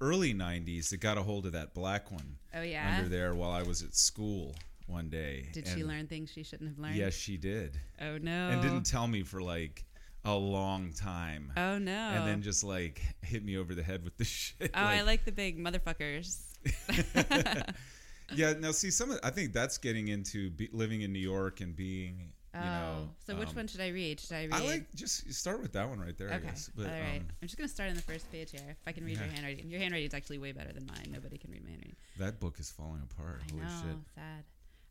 [0.00, 2.94] early '90s that got a hold of that black one Oh yeah.
[2.96, 4.54] under there while I was at school
[4.86, 5.46] one day.
[5.52, 6.96] Did she learn things she shouldn't have learned?
[6.96, 8.48] Yes, she did, Oh no.
[8.50, 9.84] and didn't tell me for like
[10.24, 11.52] a long time.
[11.56, 11.92] Oh no.
[11.92, 14.70] and then just like hit me over the head with the shit.
[14.74, 16.38] Oh, I like the big motherfuckers.
[18.34, 18.54] yeah.
[18.58, 21.76] Now, see, some of I think that's getting into be, living in New York and
[21.76, 22.94] being, you know.
[23.06, 24.20] Oh, so which um, one should I read?
[24.20, 24.54] Should I read?
[24.54, 26.30] I like just start with that one right there.
[26.30, 26.46] I Okay.
[26.46, 26.70] guess.
[26.74, 27.20] But All right.
[27.20, 28.62] um, I'm just gonna start on the first page here.
[28.70, 29.68] If I can read your handwriting.
[29.70, 31.08] Your handwriting is actually way better than mine.
[31.12, 31.96] Nobody can read my handwriting.
[32.18, 33.42] that book is falling apart.
[33.46, 33.68] I Holy know.
[33.82, 33.96] shit.
[34.14, 34.44] Sad.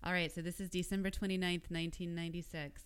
[0.04, 0.34] All right.
[0.34, 2.82] So this is December 29th, 1996.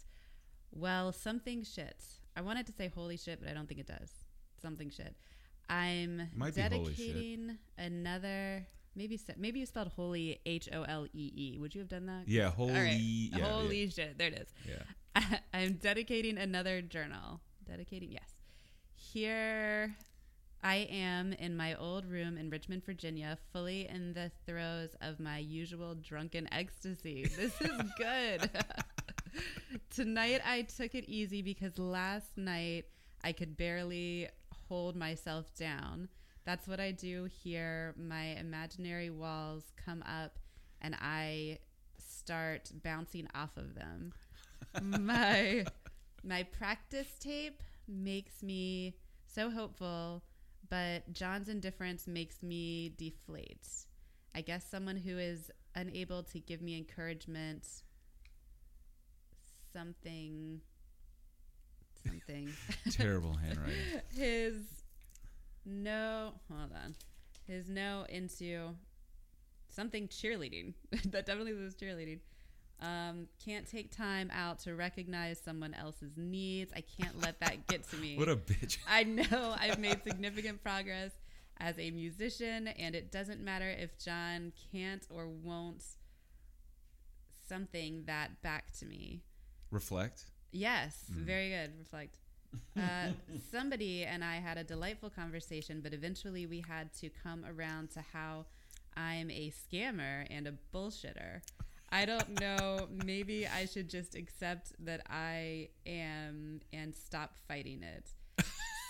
[0.72, 2.04] Well, something shit.
[2.36, 4.12] I wanted to say holy shit, but I don't think it does.
[4.62, 5.16] Something shit.
[5.70, 6.98] I'm Might be holy shit.
[7.14, 8.68] dedicating another.
[8.96, 11.58] Maybe maybe you spelled holy H O L E E.
[11.60, 12.24] Would you have done that?
[12.28, 12.50] Yeah.
[12.52, 12.74] Holy.
[12.74, 12.98] Right.
[13.00, 13.46] Yeah.
[13.46, 14.18] Holy shit.
[14.18, 14.48] There it is.
[14.68, 15.38] Yeah.
[15.54, 17.42] I'm dedicating another journal.
[17.68, 18.30] Dedicating, yes.
[18.96, 19.96] Here
[20.68, 25.38] I am in my old room in Richmond, Virginia, fully in the throes of my
[25.38, 27.24] usual drunken ecstasy.
[27.38, 28.50] This is good.
[29.90, 32.84] Tonight I took it easy because last night
[33.24, 34.28] I could barely
[34.68, 36.10] hold myself down.
[36.44, 37.96] That's what I do here.
[37.98, 40.38] My imaginary walls come up
[40.82, 41.60] and I
[41.98, 44.12] start bouncing off of them.
[44.82, 45.66] my
[46.26, 48.98] my practice tape makes me
[49.34, 50.24] so hopeful,
[50.70, 53.68] but John's indifference makes me deflate.
[54.36, 57.66] I guess someone who is unable to give me encouragement
[59.74, 60.62] something
[62.06, 62.50] something
[62.92, 63.76] Terrible handwriting.
[64.16, 64.56] his
[65.66, 66.96] no hold on
[67.46, 68.70] his no into
[69.70, 70.74] something cheerleading
[71.12, 72.20] that definitely was cheerleading
[72.80, 77.88] um, can't take time out to recognize someone else's needs i can't let that get
[77.90, 78.78] to me What a bitch.
[78.88, 81.12] I know I've made significant progress
[81.60, 85.84] as a musician, and it doesn't matter if John can't or won't
[87.48, 89.22] something that back to me.
[89.72, 90.26] Reflect.
[90.52, 91.26] Yes, Mhm.
[91.26, 91.78] very good.
[91.80, 92.18] Reflect.
[92.76, 93.10] Uh,
[93.52, 98.02] somebody and I had a delightful conversation, but eventually we had to come around to
[98.14, 98.46] how
[98.96, 101.42] I'm a scammer and a bullshitter.
[101.90, 102.88] I don't know.
[103.06, 108.12] Maybe I should just accept that I am and stop fighting it.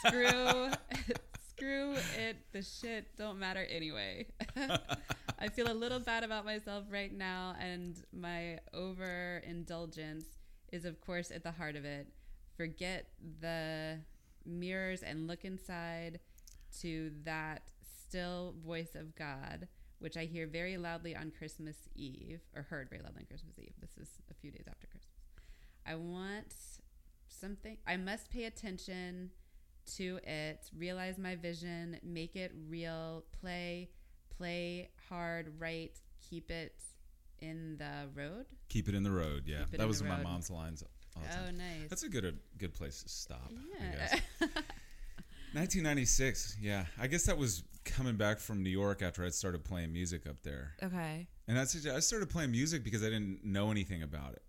[0.05, 0.71] Screw,
[1.49, 2.37] screw it.
[2.51, 4.27] The shit don't matter anyway.
[5.39, 10.25] I feel a little bad about myself right now, and my overindulgence
[10.71, 12.07] is, of course, at the heart of it.
[12.55, 13.99] Forget the
[14.45, 16.19] mirrors and look inside
[16.81, 17.61] to that
[18.07, 19.67] still voice of God,
[19.99, 23.73] which I hear very loudly on Christmas Eve, or heard very loudly on Christmas Eve.
[23.79, 25.13] This is a few days after Christmas.
[25.85, 26.53] I want
[27.27, 29.31] something, I must pay attention
[29.95, 33.89] to it, realize my vision, make it real, play,
[34.37, 35.97] play hard, right,
[36.29, 36.75] keep it
[37.39, 38.45] in the road.
[38.69, 39.43] Keep it in the road.
[39.45, 40.83] Yeah, that was my mom's lines.
[41.15, 41.89] Oh, nice.
[41.89, 43.51] That's a good a good place to stop.
[43.79, 44.47] I yeah.
[45.53, 45.59] guess.
[45.59, 46.57] 1996.
[46.61, 50.27] Yeah, I guess that was coming back from New York after I started playing music
[50.27, 51.27] up there, okay.
[51.47, 54.41] and that's I started playing music because I didn't know anything about it.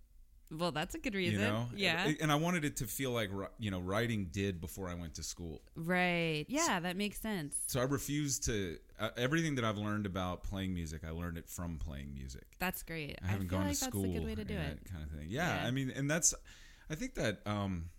[0.51, 1.41] Well, that's a good reason.
[1.41, 2.11] You know, Yeah.
[2.23, 5.23] and I wanted it to feel like you know writing did before I went to
[5.23, 5.61] school.
[5.77, 6.47] right.
[6.49, 7.55] Yeah, that makes sense.
[7.67, 11.03] So I refused to uh, everything that I've learned about playing music.
[11.07, 12.45] I learned it from playing music.
[12.59, 13.19] That's great.
[13.23, 14.03] I haven't feel gone like to school.
[14.05, 14.81] That's a good way to do it.
[14.91, 15.27] kind of thing.
[15.29, 15.67] Yeah, Yeah.
[15.69, 16.33] I mean, and that's,
[16.91, 17.91] I think that, um,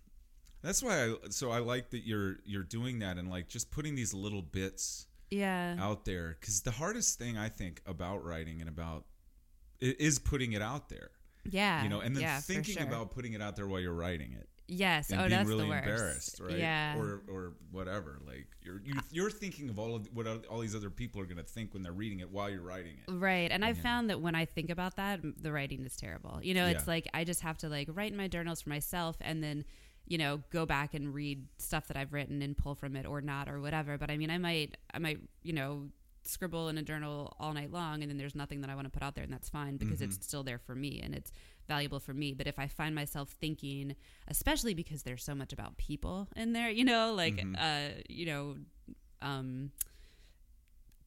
[0.61, 1.15] that's why I.
[1.29, 5.07] So I like that you're you're doing that and like just putting these little bits
[5.29, 5.75] Yeah.
[5.79, 9.05] out there because the hardest thing I think about writing and about
[9.79, 11.11] is putting it out there.
[11.49, 11.83] Yeah.
[11.83, 12.83] You know, and then yeah, thinking sure.
[12.83, 15.09] about putting it out there while you're writing it Yes.
[15.09, 15.87] and oh, being that's really the worst.
[15.87, 16.57] embarrassed, right?
[16.57, 16.97] Yeah.
[16.99, 18.19] Or or whatever.
[18.27, 21.37] Like you're you, you're thinking of all of what all these other people are going
[21.37, 23.11] to think when they're reading it while you're writing it.
[23.11, 23.49] Right.
[23.51, 23.83] And I've Yeah.
[23.83, 26.39] found that when I think about that, the writing is terrible.
[26.43, 26.93] You know, it's Yeah.
[26.93, 29.63] like I just have to like write in my journals for myself and then,
[30.09, 33.21] you know, go back and read stuff that I've written and pull from it or
[33.21, 33.97] not or whatever.
[33.97, 35.87] But I mean, I might, I might, you know,
[36.23, 38.91] scribble in a journal all night long and then there's nothing that I want to
[38.91, 40.11] put out there and that's fine because Mm-hmm.
[40.11, 41.31] it's still there for me and it's
[41.67, 42.33] valuable for me.
[42.33, 43.95] But if I find myself thinking,
[44.27, 47.55] especially because there's so much about people in there, you know, like, Mhm.
[47.57, 48.57] uh, you know,
[49.21, 49.71] um,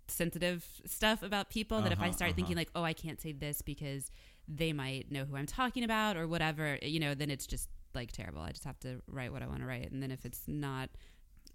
[0.09, 2.61] sensitive stuff about people that if I Uh-huh, start thinking uh-huh.
[2.61, 4.11] like, oh, I can't say this because
[4.49, 8.13] they might know who I'm talking about or whatever, you know, then it's just like
[8.13, 8.41] terrible.
[8.43, 10.91] I just have to write what I want to write, and then if it's not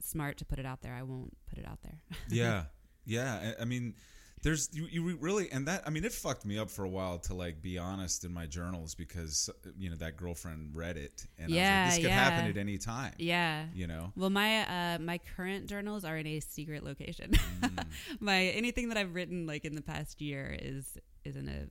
[0.01, 1.99] smart to put it out there, I won't put it out there.
[2.29, 2.63] yeah
[3.05, 3.95] yeah I, I mean
[4.43, 7.17] there's you, you really and that i mean it fucked me up for a while
[7.17, 11.51] to like be honest in my journals because you know that girlfriend read it and
[11.51, 12.23] I Yeah, was like, this could yeah.
[12.29, 13.65] happen at any time yeah.
[13.73, 14.61] you know Well, my
[14.95, 17.31] uh, my current journals are in a secret location.
[17.31, 17.85] Mm.
[18.19, 21.65] my anything that I've written like in the past year is is in a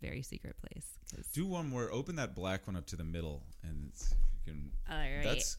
[0.00, 0.86] very secret place.
[1.34, 4.14] do one more open that black one up to the middle and it's,
[4.46, 5.22] you can All right.
[5.24, 5.58] that's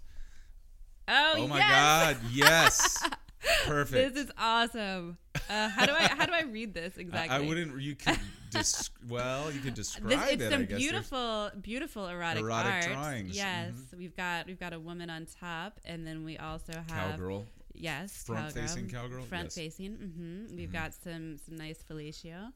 [1.08, 1.70] oh, oh my yes!
[1.70, 3.10] god yes
[3.66, 5.18] perfect This is awesome.
[5.50, 7.36] Uh, how do I how do I read this exactly?
[7.36, 8.20] I, wouldn't you could
[8.52, 10.78] dis- well you could describe This, it's it some I guess.
[10.78, 12.84] beautiful, beautiful erotic, Erotic art.
[12.86, 13.98] drawings, Yes, mhm.
[13.98, 18.24] we've got we've got a woman on top, and then we also have cowgirl Yes,
[18.28, 19.24] Front-facing cowgirl?
[19.26, 19.56] Front Yes.
[19.56, 19.92] facing.
[19.98, 20.56] Mm-hmm.
[20.58, 20.74] We've Mhm.
[20.74, 22.52] got some some nice fellatio.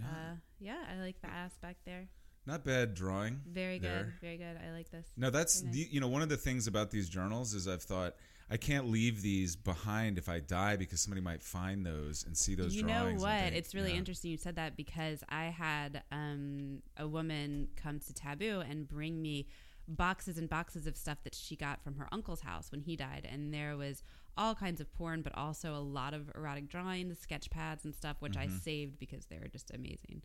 [0.00, 0.06] Yeah.
[0.08, 2.08] Uh, yeah, I like the aspect there.
[2.46, 4.56] not bad drawing Very good, very good.
[4.66, 5.06] I like this.
[5.16, 7.82] No, that's Very the, you know one of the things about these journals is I've
[7.82, 8.14] thought
[8.48, 12.54] I can't leave these behind if I die because somebody might find those and see
[12.54, 13.40] those you know what?
[13.40, 13.98] think, It's really yeah.
[13.98, 19.20] interesting you said that because I had um, a woman come to Taboo and bring
[19.20, 19.48] me
[19.88, 23.28] boxes and boxes of stuff that she got from her uncle's house when he died,
[23.30, 24.02] and there was
[24.36, 28.16] all kinds of porn, but also a lot of erotic drawings, sketch pads, and stuff,
[28.20, 28.60] which I Mhm.
[28.60, 30.22] saved because they were just amazing.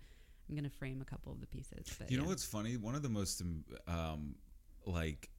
[0.49, 1.85] I'm gonna frame a couple of the pieces.
[1.97, 2.29] But You know yeah.
[2.29, 2.75] what's funny?
[2.77, 3.41] One of the most
[3.87, 4.35] um,
[4.85, 5.29] like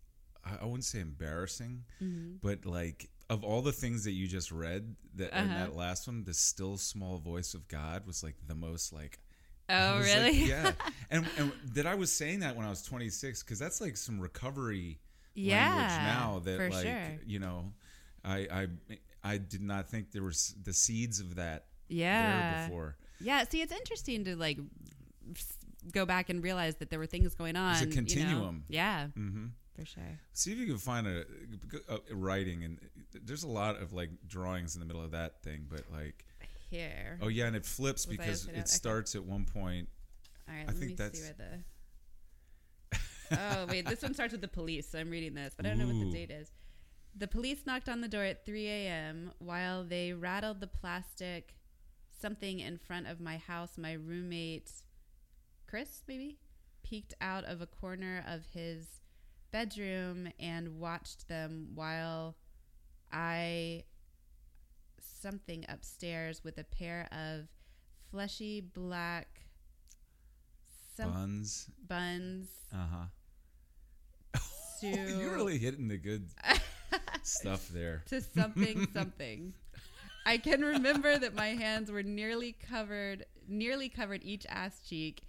[0.44, 2.38] I I wouldn't say embarrassing, Mhm.
[2.40, 5.54] but like of all the things that you just read that in Uh-huh.
[5.66, 9.18] that last one, the still small voice of God was like the most like
[9.68, 10.48] Oh, I was like, really?
[10.48, 10.72] yeah.
[11.10, 14.18] And, and that I was saying that when I was 26 because that's like some
[14.20, 14.98] recovery
[15.34, 15.68] yeah.
[15.68, 17.20] language now that like sure.
[17.26, 17.72] you know
[18.24, 18.66] I I
[19.24, 22.54] I did not think there was the seeds of that Yeah.
[22.58, 22.96] there before.
[23.20, 23.44] Yeah.
[23.48, 24.58] See, it's interesting to like
[25.92, 27.72] go back and realize that there were things going on.
[27.72, 27.94] It's a you know?
[27.96, 28.64] continuum.
[28.68, 30.20] Yeah, hmm for sure.
[30.34, 31.24] See if you can find a,
[31.88, 32.78] a, writing and
[33.24, 36.26] there's a lot of like drawings in the middle of that thing, but like
[36.70, 37.18] Here.
[37.22, 38.50] oh yeah, and it flips Was because it?
[38.50, 38.62] Okay.
[38.66, 39.88] starts at one point.
[40.48, 41.62] All right, I let think me that's- see where
[42.92, 42.98] the.
[43.38, 44.88] oh wait, this one starts with the police.
[44.88, 46.50] So I'm reading this, but I don't know what the date is.
[47.14, 49.32] The police knocked on the door at 3 a.m.
[49.38, 51.54] while they rattled the plastic
[52.20, 53.76] something in front of my house.
[53.76, 54.70] My roommate,
[55.66, 56.38] Chris, maybe,
[56.82, 58.86] peeked out of a corner of his
[59.50, 62.36] bedroom and watched them while
[63.12, 63.84] I
[65.20, 67.48] something upstairs with a pair of
[68.10, 69.28] fleshy black
[70.98, 71.68] Buns.
[71.88, 74.38] buns Uh huh.
[74.80, 76.28] to You're really hitting the good
[77.22, 78.02] stuff there.
[78.08, 79.52] to something something.
[80.24, 85.22] I can remember that my hands were nearly covered, nearly covered each ass cheek,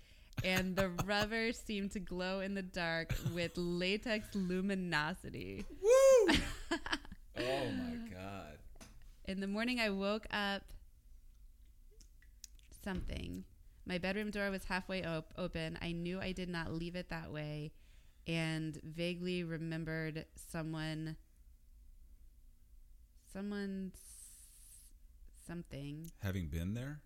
[0.43, 5.65] and the rubber seemed to glow in the dark with latex luminosity.
[5.81, 6.35] Woo!
[7.37, 8.57] oh my god.
[9.25, 10.63] In the morning, I woke up.
[12.83, 13.45] Something.
[13.85, 15.77] My bedroom door was halfway op- open.
[15.81, 17.71] I knew I did not leave it that way,
[18.27, 21.15] and vaguely remembered someone.
[23.33, 23.97] Someone's
[25.45, 26.11] something.
[26.21, 27.01] Having been there?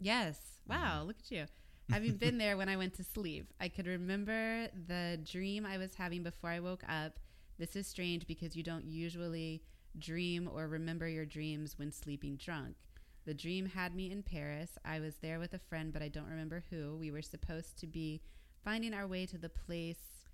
[0.00, 0.38] Yes.
[0.68, 1.06] Wow, mm-hmm.
[1.06, 1.46] look at you.
[1.90, 5.94] Having been there when I went to sleep, I could remember the dream I was
[5.94, 7.18] having before I woke up.
[7.58, 9.62] This is strange because you don't usually
[9.98, 12.76] dream or remember your dreams when sleeping drunk.
[13.24, 14.76] The dream had me in Paris.
[14.84, 16.96] I was there with a friend, but I don't remember who.
[16.96, 18.20] We were supposed to be
[18.62, 20.26] finding our way to the place.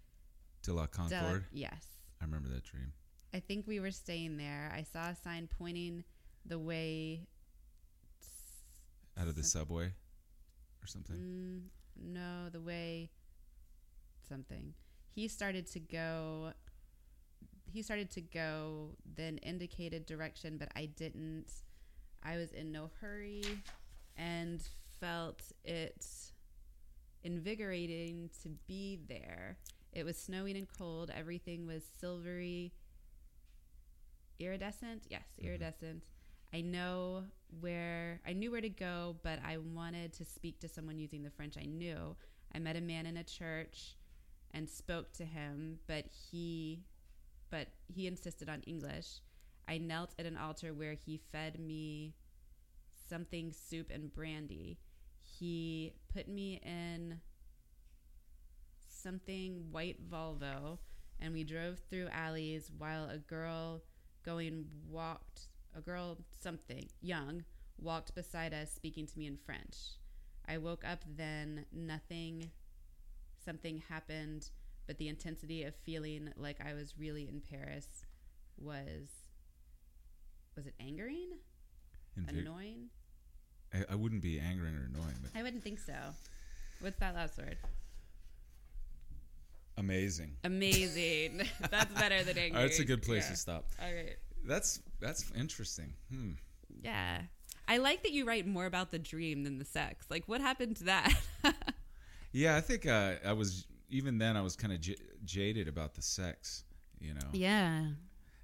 [0.63, 1.45] De la Concorde?
[1.53, 1.87] yes.
[2.21, 2.93] I remember that dream.
[3.35, 4.73] I think we were staying there.
[4.73, 6.05] I saw a sign pointing
[6.47, 7.27] the way
[9.21, 11.17] Out of the subway or something?
[11.17, 11.61] Mm,
[12.01, 13.11] no, the way
[14.29, 14.73] something.
[15.11, 16.53] He started to go.
[17.73, 21.51] He started to go, then indicated direction, but I didn't.
[22.23, 23.43] I was in no hurry
[24.17, 24.63] and
[25.01, 26.07] felt it
[27.25, 29.59] invigorating to be there.
[29.93, 31.11] It was snowing and cold.
[31.15, 32.73] Everything was silvery,
[34.39, 35.07] iridescent.
[35.09, 35.45] Yes, Mhm.
[35.45, 36.05] iridescent.
[36.53, 37.27] I know
[37.61, 41.31] where I knew where to go, but I wanted to speak to someone using the
[41.31, 42.17] French I knew.
[42.53, 43.97] I met a man in a church
[44.53, 46.85] and spoke to him, but he
[47.51, 49.21] but he insisted on English.
[49.69, 52.15] I knelt at an altar where he fed me
[53.09, 54.79] something soup and brandy.
[55.21, 57.21] He put me in
[58.89, 60.79] something white Volvo
[61.21, 63.83] and we drove through alleys while a girl
[64.25, 67.45] going walked a girl something young
[67.79, 69.77] walked beside us speaking to me in French.
[70.47, 72.51] I woke up then nothing
[73.45, 74.51] something happened
[74.87, 77.87] but the intensity of feeling like I was really in Paris
[78.59, 79.09] was
[80.57, 81.31] was it angering?
[82.19, 82.91] Invig- Annoying?
[83.73, 85.95] I, I wouldn't be angering or annoying, but I wouldn't think so.
[86.81, 87.57] What's that last word?
[89.77, 90.37] Amazing.
[90.45, 91.43] Amazing.
[91.71, 92.63] That's better than angry.
[92.63, 93.31] It's a good place Yeah.
[93.31, 93.65] to stop.
[93.83, 94.17] All right.
[94.47, 95.95] That's that's interesting.
[96.13, 96.33] Hmm.
[96.83, 97.23] Yeah.
[97.67, 100.05] I like that you write more about the dream than the sex.
[100.11, 101.15] Like, what happened to that?
[102.33, 105.95] Yeah, I think uh, I was even then I was kind of j- jaded about
[105.95, 106.65] the sex.
[107.01, 107.87] You know, yeah.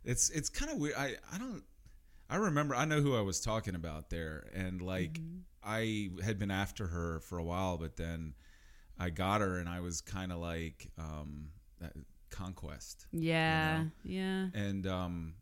[0.05, 0.95] it's it's kind of weird.
[0.97, 1.65] I I don't.
[2.29, 5.39] I remember I know who I was talking about there, and like Mm-hmm.
[5.65, 8.35] I had been after her for a while, but then
[9.01, 11.49] I got her, and I was kind of like um,
[11.81, 11.93] that
[12.31, 13.07] conquest.
[13.13, 13.85] Yeah.
[14.05, 14.49] Yeah.
[14.55, 15.35] and um,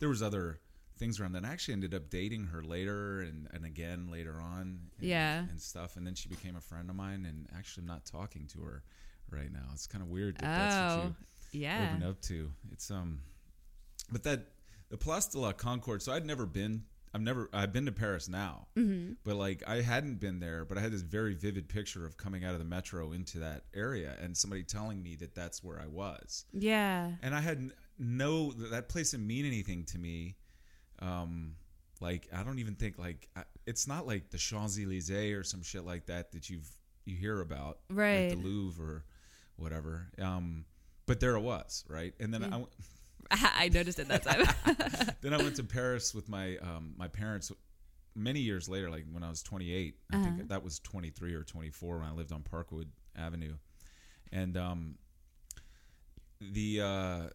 [0.00, 0.58] there was other
[0.98, 1.44] things around that.
[1.44, 4.60] I actually ended up dating her later and, and again later on.
[4.98, 5.38] And, Yeah.
[5.48, 5.96] and stuff.
[5.96, 8.82] And then she became a friend of mine, and actually I'm not talking to her
[9.30, 9.64] right now.
[9.72, 11.14] It's kind of weird that that's what Oh.
[11.52, 11.90] you Yeah.
[11.94, 12.50] open up to.
[12.72, 13.20] It's um,
[14.12, 14.48] but that
[14.90, 16.02] the Place de la Concorde.
[16.02, 16.82] So I'd never been.
[17.12, 17.48] I've never.
[17.52, 19.14] I've been to Paris now, Mm-hmm.
[19.24, 20.64] but like I hadn't been there.
[20.64, 23.64] But I had this very vivid picture of coming out of the metro into that
[23.74, 27.10] area, and somebody telling me that that's where I was Yeah.
[27.22, 30.36] and I had no that place didn't mean anything to me.
[31.00, 31.56] Um,
[32.00, 35.62] like I don't even think like I, it's not like the Champs Elysees or some
[35.62, 36.68] shit like that that you've
[37.06, 38.28] you hear about, Right.
[38.30, 39.04] Like the Louvre or
[39.56, 40.08] whatever.
[40.20, 40.64] Um,
[41.06, 42.14] but there it was, right?
[42.20, 42.68] And then I w-
[43.58, 45.14] I noticed it that time.
[45.20, 47.52] then I went to Paris with my um, my parents
[48.14, 49.94] many years later, like when I was 28.
[50.12, 50.24] Uh-huh.
[50.36, 53.54] think that was 23 or 24 when I lived on Parkwood Avenue,
[54.32, 54.94] and um,
[56.40, 57.28] the uh,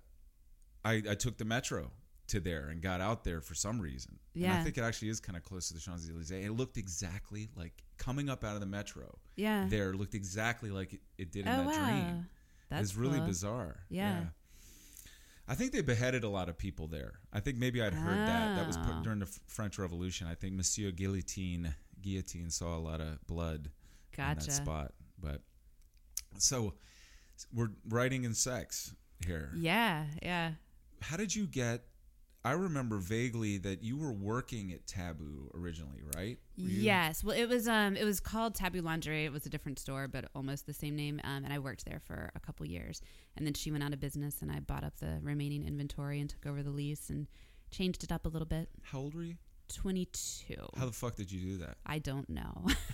[0.84, 1.92] I, I took the metro
[2.28, 4.18] to there and got out there for some reason.
[4.36, 6.32] And I think it actually is kind of close to the Champs Elysees.
[6.32, 9.18] It looked exactly like coming up out of the metro.
[9.36, 9.68] yeah.
[9.70, 11.86] There looked exactly like it, it did in oh that wow.
[11.86, 12.30] dream.
[12.70, 13.28] That's it's really cool.
[13.28, 13.78] bizarre.
[13.90, 14.24] Yeah.
[15.48, 17.20] I think they beheaded a lot of people there.
[17.32, 18.56] I think maybe I'd heard that.
[18.56, 18.84] That was Ah.
[18.86, 20.26] put during the French Revolution.
[20.28, 23.72] I think Monsieur Guillotine Guillotine saw a lot of blood
[24.18, 24.94] in that spot.
[25.20, 25.42] But
[26.38, 26.74] so
[27.54, 28.94] we're writing in sex
[29.26, 29.52] here.
[29.56, 30.06] Yeah.
[30.22, 30.54] Yeah.
[31.02, 31.86] How did you get?
[32.46, 36.38] I remember vaguely that you were working at Taboo originally, right?
[36.56, 37.24] Yes.
[37.24, 39.26] Well, it was um it was called Taboo Laundry.
[39.26, 41.20] It was a different store, but almost the same name.
[41.24, 43.02] Um, and I worked there for a couple years,
[43.36, 46.30] and then she went out of business, and I bought up the remaining inventory and
[46.30, 47.28] took over the lease and
[47.72, 48.70] changed it up a little bit.
[48.84, 49.36] How old were you?
[49.74, 50.68] Twenty two.
[50.78, 51.78] How the fuck did you do that?
[51.84, 52.68] I don't know.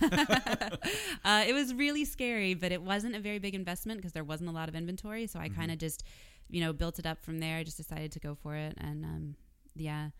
[1.24, 4.48] uh, it was really scary, but it wasn't a very big investment because there wasn't
[4.48, 5.26] a lot of inventory.
[5.26, 5.60] So I Mm-hmm.
[5.60, 6.02] kind of just,
[6.48, 7.58] you know, built it up from there.
[7.58, 8.74] I just decided to go for it.
[8.78, 9.34] And um,
[9.74, 10.10] yeah,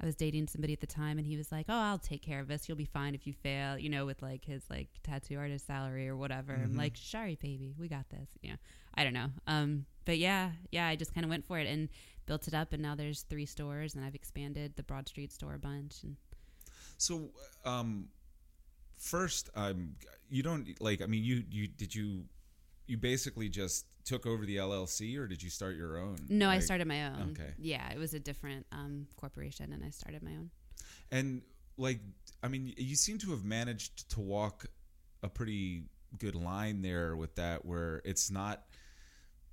[0.00, 2.40] I was dating somebody at the time and he was like, oh, I'll take care
[2.40, 2.68] of this.
[2.68, 6.08] You'll be fine if you fail, you know, with like his like tattoo artist salary
[6.08, 6.54] or whatever.
[6.54, 6.78] I'm Mhm.
[6.78, 8.28] like, sorry, baby, we got this.
[8.42, 8.56] You know,
[8.94, 9.30] I don't know.
[9.46, 11.88] Um, but yeah, yeah, I just kind of went for it and
[12.26, 12.72] built it up.
[12.72, 16.02] And now there's three stores and I've expanded the Broad Street store a bunch.
[16.04, 16.16] And
[16.96, 17.30] So,
[17.64, 18.08] um,
[18.96, 19.96] first, um,
[20.30, 21.02] you don't like.
[21.02, 22.24] I mean, you you did you
[22.88, 26.16] you basically just took over the LLC, or did you start your own?
[26.28, 27.36] No, I started my own.
[27.38, 27.52] okay.
[27.58, 30.50] Yeah, it was a different um, corporation, and I started my own.
[31.12, 31.42] And
[31.76, 32.00] like,
[32.42, 34.66] I mean, you seem to have managed to walk
[35.22, 35.84] a pretty
[36.18, 38.64] good line there with that, where it's not,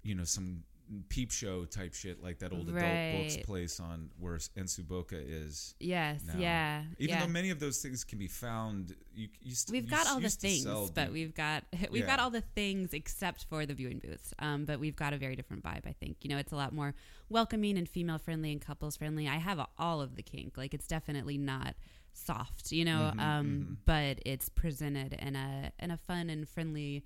[0.04, 0.64] you know, some
[1.10, 5.74] peep show type shit like that old adult books place on where Ensuboka is.
[5.80, 6.34] Yes, now.
[6.38, 7.26] yeah, Even yeah.
[7.26, 10.30] though many of those things can be found, you, you st- we've got all the
[10.30, 14.34] things, but the- we've got we've got all the things except for the viewing booths.
[14.40, 15.88] Um, but we've got a very different vibe.
[15.88, 16.94] I think you know it's a lot more
[17.30, 19.28] welcoming and female friendly and couples friendly.
[19.28, 20.58] I have all of the kink.
[20.58, 21.76] Like it's definitely not
[22.14, 23.78] soft, you know, Mhm, um, mhm.
[23.86, 27.04] but it's presented in a in a fun and friendly,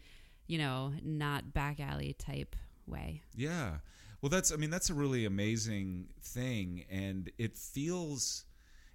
[0.47, 2.55] you know, not back alley type
[2.90, 3.22] way.
[3.36, 3.78] Yeah.
[4.22, 6.86] Well, that's, I mean, that's a really amazing thing.
[6.90, 8.46] And it feels,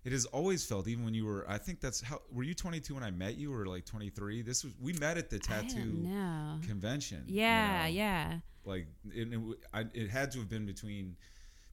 [0.04, 2.94] it has always felt, even when you were, I think that's how, were you 22
[2.94, 4.42] when I met you or like 23?
[4.42, 6.06] This was, we met at the tattoo
[6.66, 7.24] convention.
[7.26, 7.88] you Yeah, know?
[7.88, 8.38] yeah.
[8.66, 9.40] Like, it, it,
[9.72, 11.16] I, it had to have been between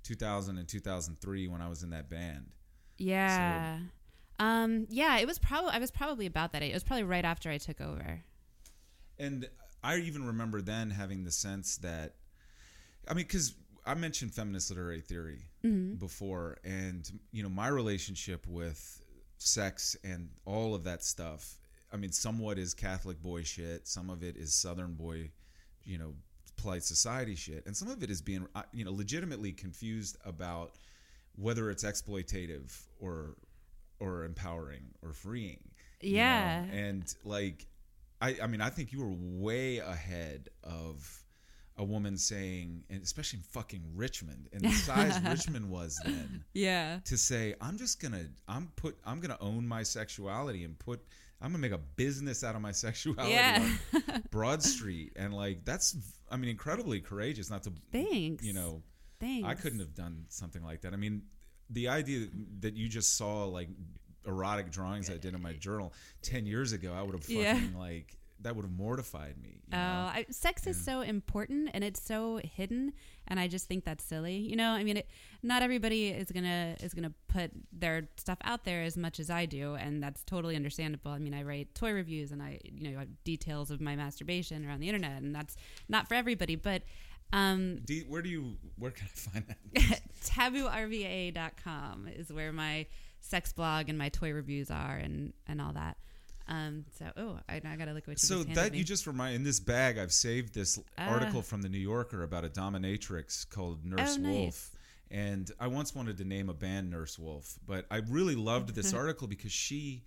[0.04, 2.52] 2000 and 2003 when I was in that band.
[2.98, 3.80] Yeah.
[4.40, 6.72] Um, yeah, it was probably I was probably about that age.
[6.72, 8.22] It was probably right after I took over.
[9.20, 9.48] And
[9.84, 12.14] I even remember then having the sense that,
[13.08, 13.56] I mean, because
[13.86, 15.96] I mentioned feminist literary theory Mm-hmm.
[15.96, 19.00] before, and you know, my relationship with
[19.38, 21.60] sex and all of that stuff.
[21.94, 23.88] I mean, somewhat is Catholic boy shit.
[23.88, 25.30] Some of it is Southern boy,
[25.84, 26.14] you know,
[26.58, 30.72] polite society shit, and some of it is being, uh, you know, legitimately confused about
[31.36, 33.36] whether it's exploitative or
[34.00, 35.60] or empowering or freeing.
[36.02, 36.18] you know?
[36.18, 36.64] Yeah.
[36.72, 37.68] and like,
[38.22, 41.24] I, I mean, I think you were way ahead of
[41.78, 47.00] a woman saying, and especially in fucking Richmond, and the size Richmond was then, Yeah.
[47.06, 51.00] to say, I'm just gonna, I'm put, I'm gonna own my sexuality and put,
[51.42, 53.68] I'm gonna make a business out of my sexuality Yeah.
[54.12, 55.96] on Broad Street, and like that's,
[56.30, 57.50] I mean, incredibly courageous.
[57.50, 58.44] Not to, Thanks.
[58.46, 58.84] you know,
[59.20, 59.48] Thanks.
[59.48, 60.94] I couldn't have done something like that.
[60.94, 61.24] I mean,
[61.70, 62.28] the idea
[62.60, 63.70] that you just saw like
[64.26, 67.60] erotic drawings I did in my journal ten years ago, I would have fucking Yeah.
[67.78, 69.62] like that would have mortified me.
[69.68, 69.78] You Oh?
[69.78, 72.94] I, sex is so important and it's so hidden,
[73.28, 74.36] and I just think that's silly.
[74.38, 75.08] You know, I mean, it,
[75.44, 79.46] not everybody is gonna is gonna put their stuff out there as much as I
[79.46, 81.12] do, and that's totally understandable.
[81.12, 84.80] I mean, I write toy reviews and I, you know, details of my masturbation around
[84.80, 85.56] the internet, and that's
[85.88, 86.56] not for everybody.
[86.56, 86.82] But
[87.34, 89.46] um, Do you- where do you where can I find
[89.76, 90.02] that?
[90.24, 92.86] tabooRVA.com is where my
[93.22, 95.98] sex blog and my toy reviews are, and and all that.
[96.48, 98.80] Um, so, oh, I, I gotta look what you so that me.
[98.80, 101.08] you just remind in this bag I've saved this Ah.
[101.08, 104.34] article from the New Yorker about a dominatrix called Nurse Oh, nice.
[104.34, 104.72] Wolf.
[105.12, 108.94] And I once wanted to name a band Nurse Wolf, but I really loved this
[109.02, 110.04] article because she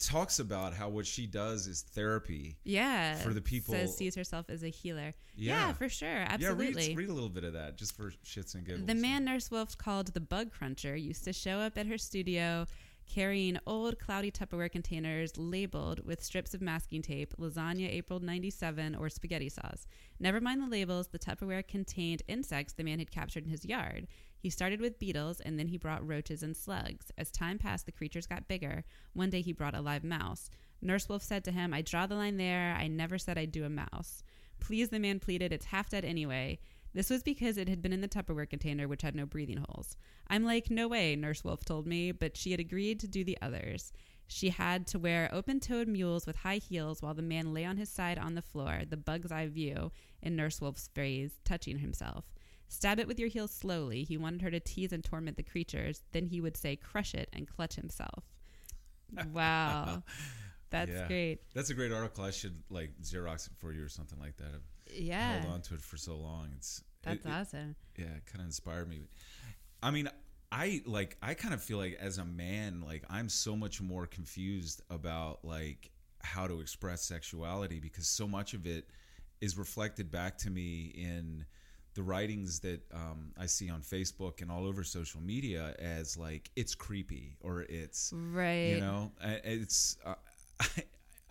[0.00, 2.56] talks about how what she does is therapy.
[2.64, 5.12] yeah for the people- says sees herself as a healer.
[5.36, 5.68] Yeah.
[5.68, 6.88] Yeah, for sure, Yeah, absolutely.
[6.88, 8.86] read, read a little bit of that just for shits and giggles.
[8.86, 12.66] The man Nurse Wolf called the Bug Cruncher used to show up at her studio
[13.06, 19.08] carrying old cloudy Tupperware containers labeled with strips of masking tape, lasagna April 97, or
[19.08, 19.86] spaghetti sauce.
[20.20, 24.06] Never mind the labels, the Tupperware contained insects the man had captured in his yard.
[24.40, 27.12] He started with beetles and then he brought roaches and slugs.
[27.18, 28.84] As time passed, the creatures got bigger.
[29.12, 30.48] One day he brought a live mouse.
[30.80, 32.74] Nurse Wolf said to him, I draw the line there.
[32.74, 34.22] I never said I'd do a mouse.
[34.58, 36.58] Please, the man pleaded, it's half dead anyway.
[36.92, 39.96] This was because it had been in the Tupperware container, which had no breathing holes.
[40.28, 43.38] I'm like, no way, Nurse Wolf told me, but she had agreed to do the
[43.40, 43.92] others.
[44.26, 47.76] She had to wear open toed mules with high heels while the man lay on
[47.76, 52.24] his side on the floor, the bug's eye view, in Nurse Wolf's phrase, touching himself.
[52.72, 54.04] Stab it with your heel slowly.
[54.04, 56.04] He wanted her to tease and torment the creatures.
[56.12, 58.22] Then he would say, crush it and clutch himself.
[59.32, 60.02] Wow.
[60.70, 61.08] That's Yeah.
[61.08, 61.40] great.
[61.52, 62.22] That's a great article.
[62.24, 64.54] I should like Xerox it for you or something like that.
[64.54, 65.40] I've Yeah.
[65.40, 66.52] held on to it for so long.
[66.56, 67.76] It's That's it- it- awesome.
[67.98, 69.02] yeah, it kind of inspired me.
[69.82, 70.08] I mean,
[70.52, 74.06] I like I kind of feel like as a man, like I'm so much more
[74.06, 75.90] confused about like
[76.22, 78.88] how to express sexuality because so much of it
[79.40, 81.46] is reflected back to me in
[81.94, 86.50] the writings that um, I see on Facebook and all over social media as like
[86.56, 88.66] it's creepy or it's Right.
[88.68, 89.12] you know
[89.44, 90.14] it's uh,
[90.60, 90.66] I,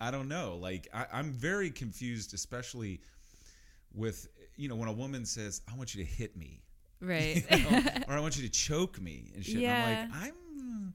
[0.08, 3.00] I don't know like I, I'm very confused especially
[3.94, 6.62] with you know when a woman says I want you to hit me
[7.00, 7.42] Right.
[7.50, 9.54] you know, or I want you to choke me and shit.
[9.54, 9.74] And Yeah.
[9.74, 10.94] I'm like, I'm,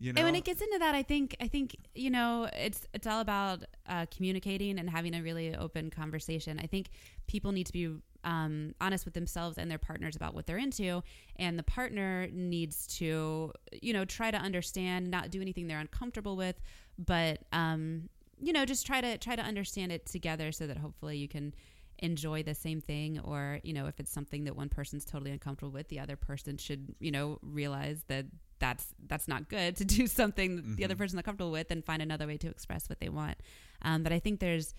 [0.00, 2.84] you know, And when it gets into that, I think I think you know it's
[2.92, 6.58] it's all about uh, communicating and having a really open conversation.
[6.60, 6.88] I think
[7.28, 7.94] people need to be
[8.24, 11.02] um, honest with themselves and their partners about what they're into,
[11.36, 16.36] and the partner needs to you know try to understand, not do anything they're uncomfortable
[16.36, 16.60] with,
[16.98, 18.08] but um,
[18.40, 21.54] you know just try to try to understand it together so that hopefully you can
[21.98, 23.20] enjoy the same thing.
[23.20, 26.56] Or you know if it's something that one person's totally uncomfortable with the other person
[26.56, 28.26] should you know realize that
[28.58, 31.84] that's that's not good to do something that the other person's not comfortable with and
[31.84, 33.36] find another way to express what they want.
[33.82, 34.74] Um, but i think there's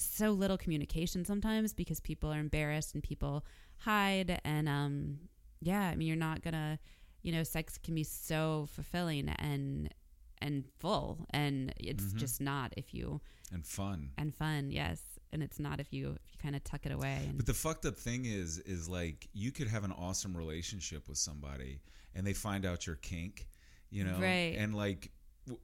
[0.00, 3.44] so little communication sometimes because people are embarrassed and people
[3.78, 5.18] hide and um,
[5.60, 6.78] yeah i mean you're not gonna
[7.22, 9.92] you know sex can be so fulfilling and
[10.40, 13.20] and full and it's just not if you
[13.52, 14.10] and fun.
[14.16, 15.00] and fun yes
[15.32, 17.54] and it's not if you if you kind of tuck it away and But the
[17.54, 21.80] fucked up thing is, is like you could have an awesome relationship with somebody,
[22.14, 23.46] and they find out your kink,
[23.90, 24.56] you know, Right.
[24.58, 25.10] and like.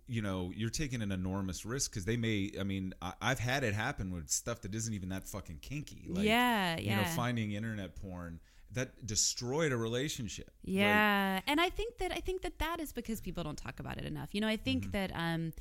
[0.06, 2.52] You know, you're taking an enormous risk because they may.
[2.58, 6.06] I mean, I, I've had it happen with stuff that isn't even that fucking kinky.
[6.08, 8.40] Like, yeah you yeah know, finding internet porn
[8.72, 10.50] that destroyed a relationship.
[10.64, 13.98] Yeah, and I think that I think that that is because people don't talk about
[13.98, 14.30] it enough.
[14.32, 14.90] You know, I think Mm-hmm.
[14.92, 15.52] that um,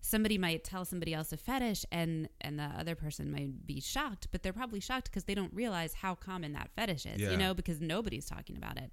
[0.00, 4.28] somebody might tell somebody else a fetish, and and the other person might be shocked,
[4.32, 7.20] but they're probably shocked because they don't realize how common that fetish is.
[7.20, 7.30] Yeah.
[7.30, 8.92] You know, because nobody's talking about it.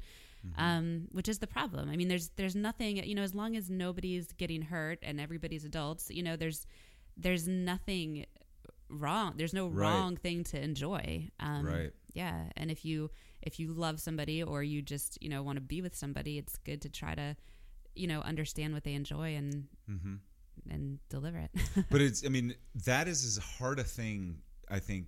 [0.58, 1.90] Um, which is the problem.
[1.90, 2.98] I mean, there's there's nothing.
[2.98, 6.66] You know, as long as nobody's getting hurt and everybody's adults, you know, there's
[7.18, 8.26] there's nothing
[8.90, 9.34] wrong.
[9.38, 9.90] There's no Right.
[9.90, 11.30] wrong thing to enjoy.
[11.40, 11.92] Um, Right.
[12.14, 13.10] Yeah, and if you
[13.42, 16.58] if you love somebody or you just you know want to be with somebody, it's
[16.58, 17.36] good to try to
[17.96, 20.16] you know understand what they enjoy and Mm-hmm.
[20.70, 21.52] and deliver it.
[21.90, 22.54] but it's i mean
[22.86, 24.38] that is as hard a thing
[24.70, 25.08] i think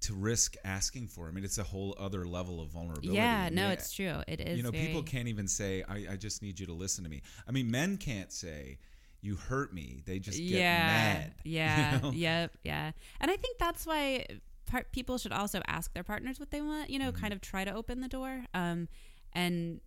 [0.00, 3.68] to risk asking for i mean it's a whole other level of vulnerability yeah, no,
[3.68, 4.16] it's true.
[4.26, 4.56] It is.
[4.56, 7.22] you know people can't even say I, I just need you to listen to me
[7.46, 8.78] i mean men can't say
[9.20, 12.10] you hurt me they just get yeah, mad Yeah, you know?
[12.12, 12.92] yep, yeah.
[13.20, 14.24] And I think that's why
[14.66, 16.88] part, people should also ask their partners what they want.
[16.88, 17.20] You know, Mm-hmm.
[17.20, 18.88] kind of try to open the door, um,
[19.34, 19.80] and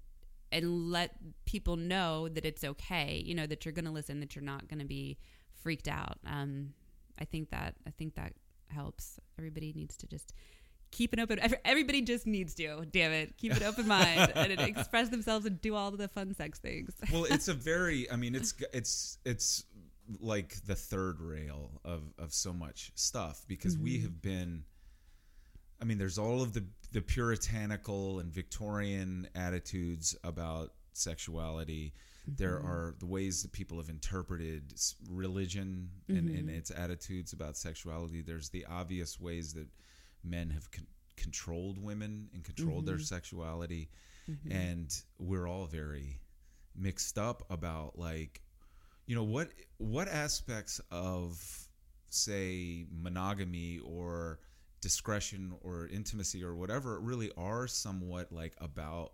[0.51, 3.23] and let people know that it's okay.
[3.25, 5.17] You know that you're going to listen, that you're not going to be
[5.63, 6.17] freaked out.
[6.27, 6.73] Um,
[7.19, 8.33] I think that I think that
[8.73, 9.19] helps.
[9.37, 10.33] Everybody needs to just
[10.91, 11.39] keep an open.
[11.65, 15.73] Everybody just needs to, damn it, keep an open mind and express themselves and do
[15.75, 16.93] all the fun sex things.
[17.11, 19.65] well it's a very i mean it's it's it's
[20.19, 24.03] like the third rail of of so much stuff because we Mm-hmm.
[24.03, 24.63] have been
[25.81, 31.93] i mean there's all of the the puritanical and victorian attitudes about sexuality
[32.27, 32.67] there Mm-hmm.
[32.67, 34.73] are the ways that people have interpreted
[35.09, 36.49] religion and, and Mm-hmm.
[36.49, 39.67] its attitudes about sexuality there's the obvious ways that
[40.23, 43.03] men have con- controlled women and controlled their Mm-hmm.
[43.03, 43.89] sexuality
[44.49, 46.19] and we're all very
[46.75, 48.41] mixed up about like
[49.05, 49.49] you know what
[49.79, 51.67] what aspects of
[52.09, 54.39] say monogamy or
[54.79, 59.11] discretion or intimacy or whatever really are somewhat like about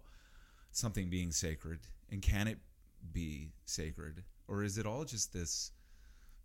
[0.72, 1.80] something being sacred
[2.12, 2.60] and can it
[3.14, 5.72] be sacred or is it all just this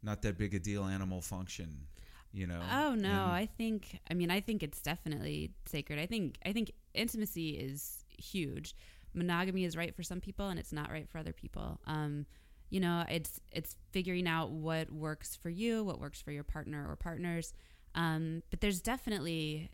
[0.02, 1.86] not that big a deal animal function
[2.32, 5.98] you know Oh no, And- I think I mean I think it's definitely sacred.
[5.98, 8.74] I think I think intimacy is huge.
[9.14, 11.78] Monogamy is right for some people and it's not right for other people.
[11.86, 12.26] Um,
[12.70, 16.84] you know, it's it's figuring out what works for you, what works for your partner
[16.90, 17.52] or partners.
[17.94, 19.70] Um, but there's definitely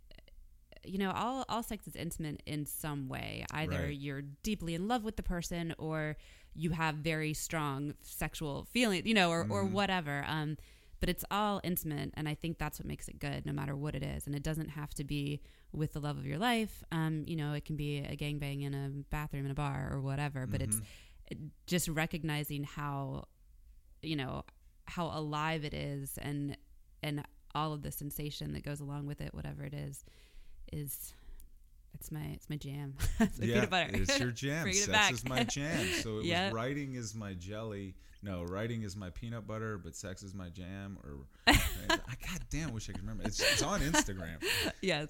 [0.85, 3.45] you know, all all sex is intimate in some way.
[3.53, 3.97] Either Right.
[3.97, 6.17] you're deeply in love with the person or
[6.55, 10.25] you have very strong sexual feeling, you know, or, or whatever.
[10.27, 10.57] Um,
[11.01, 13.95] but it's all intimate, and I think that's what makes it good, no matter what
[13.95, 14.27] it is.
[14.27, 15.41] And it doesn't have to be
[15.73, 16.85] with the love of your life.
[16.93, 20.01] Um, you know, it can be a gangbang in a bathroom in a bar or
[20.03, 20.47] whatever.
[20.47, 20.81] But it's
[21.67, 23.25] just recognizing how,
[24.03, 24.45] you know,
[24.85, 26.57] how alive it is, and
[27.03, 27.25] and
[27.55, 30.05] all of the sensation that goes along with it, whatever it is,
[30.73, 31.15] is
[31.95, 32.95] it's my it's my jam.
[33.21, 33.91] it's my yeah, peanut butter.
[33.95, 34.63] it's your jam.
[34.63, 35.13] Bringing it Sex back.
[35.13, 35.87] is my jam.
[36.03, 36.53] So it Yep.
[36.53, 37.95] was writing is my jelly.
[38.23, 40.99] No, writing is my peanut butter, but sex is my jam.
[41.05, 41.55] Or I
[41.89, 43.23] god damn wish I could remember.
[43.25, 44.43] It's, it's on Instagram.
[44.83, 45.09] yes.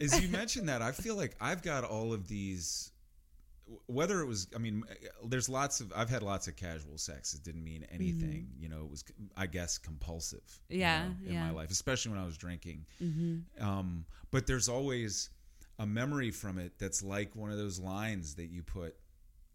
[0.00, 2.92] As you mentioned that, I feel like I've got all of these
[3.84, 4.82] whether it was i mean
[5.26, 8.78] there's lots of i've had lots of casual sex it didn't mean anything you know
[8.80, 9.04] it was
[9.36, 10.80] i guess compulsive you Mm-hmm.
[10.80, 11.44] Yeah, know, in yeah.
[11.44, 13.62] my life especially when i was drinking Mm-hmm.
[13.62, 15.28] um, but there's always
[15.78, 18.94] a memory from it that's like one of those lines that you put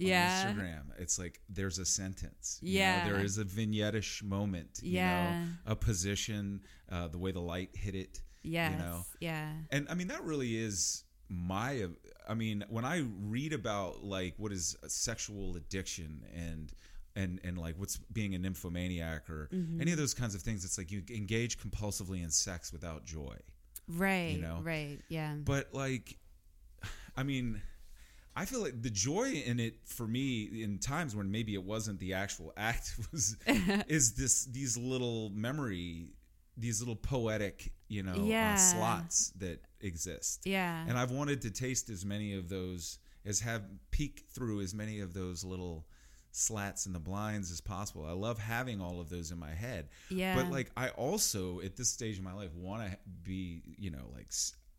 [0.02, 0.46] on Yeah.
[0.54, 0.84] Instagram.
[1.00, 2.60] It's like there's a sentence.
[2.62, 3.06] you know, Yeah.
[3.10, 4.80] there is a vignette-ish moment.
[4.82, 5.46] You Yeah.
[5.46, 8.22] know, a position, uh, the way the light hit it.
[8.42, 8.72] Yeah.
[8.72, 9.54] You know, Yeah.
[9.72, 11.88] and I mean that really is my.
[12.28, 16.72] I mean, when I read about like what is a sexual addiction and
[17.16, 19.80] and and like what's being a nymphomaniac or Mm-hmm.
[19.82, 23.38] any of those kinds of things, it's like you engage compulsively in sex without joy.
[23.88, 24.36] Right.
[24.36, 24.60] You know?
[24.64, 25.00] Right.
[25.10, 25.36] Yeah.
[25.36, 26.18] But like,
[27.18, 27.62] I mean,
[28.36, 32.00] I feel like the joy in it for me in times when maybe it wasn't
[32.00, 33.38] the actual act was
[33.88, 36.08] is this these little memory,
[36.58, 38.54] these little poetic, you know, Yeah.
[38.56, 40.42] uh, slots that exist.
[40.46, 40.86] yeah.
[40.88, 45.00] And I've wanted to taste as many of those as have peek through as many
[45.00, 45.86] of those little
[46.36, 48.06] slats in the blinds as possible.
[48.06, 49.88] I love having all of those in my head.
[50.10, 50.36] Yeah.
[50.36, 54.10] But like I also at this stage in my life want to be, you know,
[54.14, 54.28] like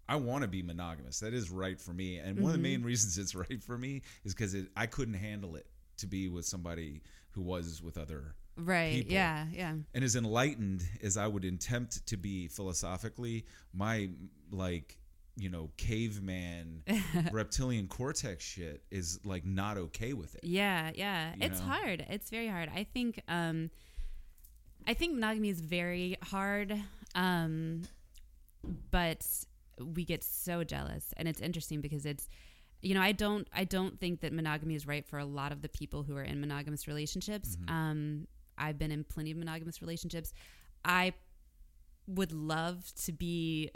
[0.08, 1.20] I want to be monogamous.
[1.20, 2.18] That is right for me.
[2.18, 2.86] And one of the main Mm-hmm.
[2.88, 5.66] reasons it's right for me is cuz I couldn't handle it
[5.98, 8.94] to be with somebody who was with other right.
[8.96, 9.12] people.
[9.12, 9.46] Yeah.
[9.52, 9.74] Yeah.
[9.94, 14.10] and as enlightened as I would attempt to be philosophically, my
[14.50, 14.98] like
[15.36, 16.82] you know caveman
[17.32, 20.44] reptilian cortex shit is like not okay with it.
[20.44, 21.32] Yeah, yeah.
[21.34, 21.66] You it's know?
[21.66, 22.06] hard.
[22.08, 22.70] It's very hard.
[22.74, 23.70] I think um
[24.86, 26.80] I think monogamy is very hard.
[27.14, 27.82] Um
[28.90, 29.26] but
[29.80, 32.28] we get so jealous and it's interesting because it's
[32.80, 35.62] you know, I don't I don't think that monogamy is right for a lot of
[35.62, 37.56] the people who are in monogamous relationships.
[37.56, 37.74] Mm-hmm.
[37.74, 38.26] Um
[38.56, 40.32] I've been in plenty of monogamous relationships.
[40.84, 41.14] I
[42.06, 43.70] would love to be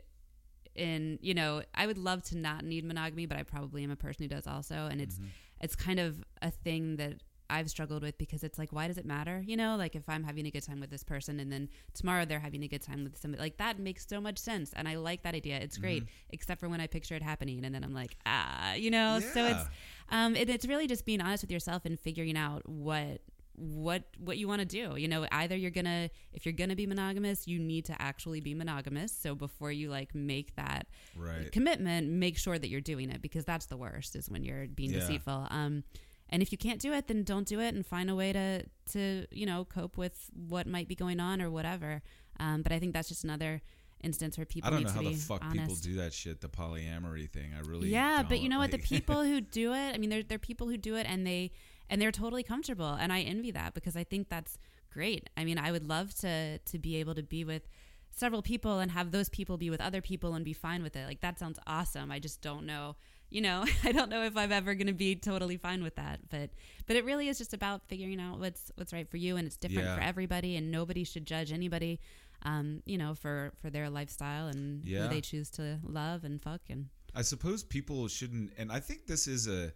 [0.79, 3.97] in you know i would love to not need monogamy but i probably am a
[3.97, 4.89] person who does also.
[4.91, 5.19] And it's
[5.61, 7.15] it's kind of a thing that
[7.51, 9.43] i've struggled with because it's like why does it matter?
[9.47, 12.25] You know like if i'm having a good time with this person and then tomorrow
[12.25, 14.73] they're having a good time with somebody like that makes so much sense.
[14.77, 15.57] And i like that idea.
[15.57, 18.91] It's great except for when i picture it happening and then i'm like ah you
[18.91, 19.21] know?
[19.35, 19.65] So it's
[20.11, 23.21] um it, it's really just being honest with yourself and figuring out what
[23.59, 26.87] what what you want to do you know either you're gonna if you're gonna be
[26.87, 30.87] monogamous you need to actually be monogamous so before you like make that
[31.17, 31.51] Right.
[31.51, 34.91] commitment make sure that you're doing it because that's the worst is when you're being
[34.93, 35.01] Yeah.
[35.01, 35.85] deceitful um
[36.31, 38.65] and if you can't do it then don't do it and find a way to
[38.93, 42.03] to you know cope with what might be going on or whatever
[42.39, 43.61] um but i think that's just another
[44.05, 46.49] instance where people I don't know how the fuck honest people do that shit, the
[46.49, 47.51] polyamory thing.
[47.57, 50.23] I really yeah but you know what the people who do it i mean there,
[50.23, 51.51] there are people who do it and they
[51.91, 54.59] and they're totally comfortable and i envy that because i think that's
[54.93, 57.63] great i mean i would love to to be able to be with
[58.11, 61.07] several people and have those people be with other people and be fine with it
[61.07, 62.97] like that sounds awesome i just don't know
[63.31, 66.19] you know i don't know if i'm ever going to be totally fine with that
[66.31, 66.51] but
[66.87, 69.57] but it really is just about figuring out what's what's right for you and it's
[69.57, 69.97] different Yeah.
[69.97, 72.01] for everybody and nobody should judge anybody
[72.43, 75.03] um you know for for their lifestyle and Yeah.
[75.03, 79.07] who they choose to love and fuck and I suppose people shouldn't, and I think
[79.07, 79.73] this is a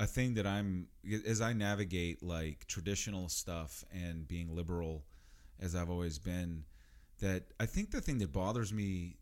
[0.00, 0.88] a thing that I'm
[1.26, 5.04] as I navigate like traditional stuff and being liberal,
[5.60, 6.64] as I've always been.
[7.20, 9.18] That I think the thing that bothers me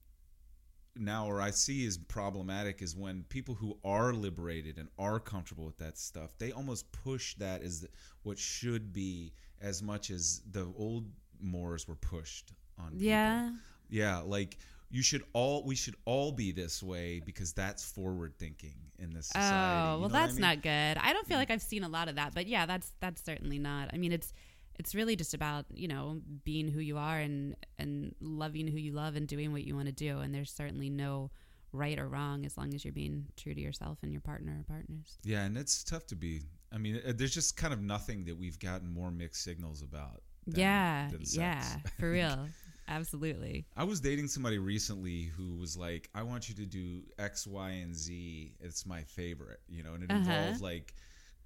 [0.94, 5.64] now, or I see is problematic, is when people who are liberated and are comfortable
[5.66, 7.84] with that stuff, they almost push that as
[8.22, 11.06] what should be as much as the old
[11.40, 12.92] Moors were pushed on.
[12.92, 13.06] people.
[13.06, 13.50] yeah
[13.90, 14.58] Yeah, like
[14.90, 19.26] you should all we should all be this way because that's forward thinking in this
[19.26, 19.54] society.
[19.56, 20.40] Oh, You well, what I that's mean?
[20.42, 20.96] not good.
[20.98, 23.58] I don't feel like I've seen a lot of that, but yeah, that's that's certainly
[23.58, 23.90] not.
[23.92, 24.32] I mean, it's
[24.78, 28.92] it's really just about you know being who you are and and loving who you
[28.92, 30.18] love and doing what you want to do.
[30.20, 31.30] And there's certainly no
[31.72, 34.64] right or wrong as long as you're being true to yourself and your partner or
[34.64, 35.18] partners.
[35.22, 36.40] Yeah, and it's tough to be.
[36.72, 40.22] I mean, uh, there's just kind of nothing that we've gotten more mixed signals about.
[40.46, 41.36] than- yeah, than sex.
[41.36, 42.46] yeah, for real,
[42.88, 43.66] absolutely.
[43.76, 47.70] I was dating somebody recently who was like, "I want you to do X, Y,
[47.70, 48.54] and Z.
[48.60, 50.12] It's my favorite," you know, and it Uh-huh.
[50.12, 50.94] involved like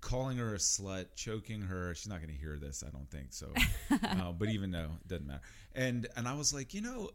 [0.00, 1.94] calling her a slut, choking her.
[1.94, 3.60] She's not going to hear this, I don't think so.
[4.10, 5.42] uh, but even though it doesn't matter,
[5.74, 7.10] and and I was like, you know,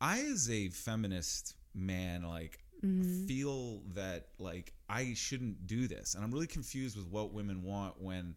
[0.00, 3.26] I as a feminist man, like Mm-hmm.
[3.26, 8.00] feel that like I shouldn't do this, and I'm really confused with what women want
[8.00, 8.36] when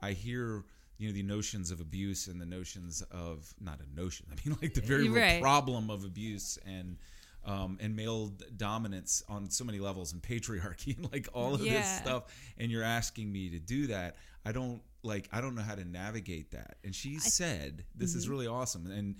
[0.00, 0.64] I hear.
[1.00, 4.26] You know the notions of abuse and the notions of not a notion.
[4.30, 5.40] I mean, like the very real Right.
[5.40, 6.98] problem of abuse and
[7.44, 11.88] um, and male dominance on so many levels and patriarchy and like all of this
[11.88, 12.24] stuff.
[12.58, 14.16] And you're asking me to do that.
[14.44, 15.28] I don't like.
[15.32, 16.76] I don't know how to navigate that.
[16.84, 18.18] And she said, "This Mm-hmm.
[18.18, 19.16] is really awesome." And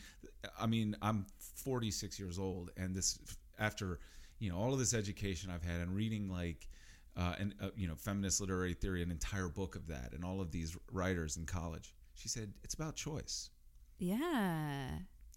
[0.59, 3.19] I mean, I'm 46 years old, and this
[3.59, 4.01] after
[4.39, 6.69] you know all of this education I've had and reading like
[7.21, 10.41] uh, and uh, you know feminist literary theory, an entire book of that, and all
[10.41, 11.95] of these writers in college.
[12.15, 13.51] She said it's about choice.
[13.99, 14.91] Yeah.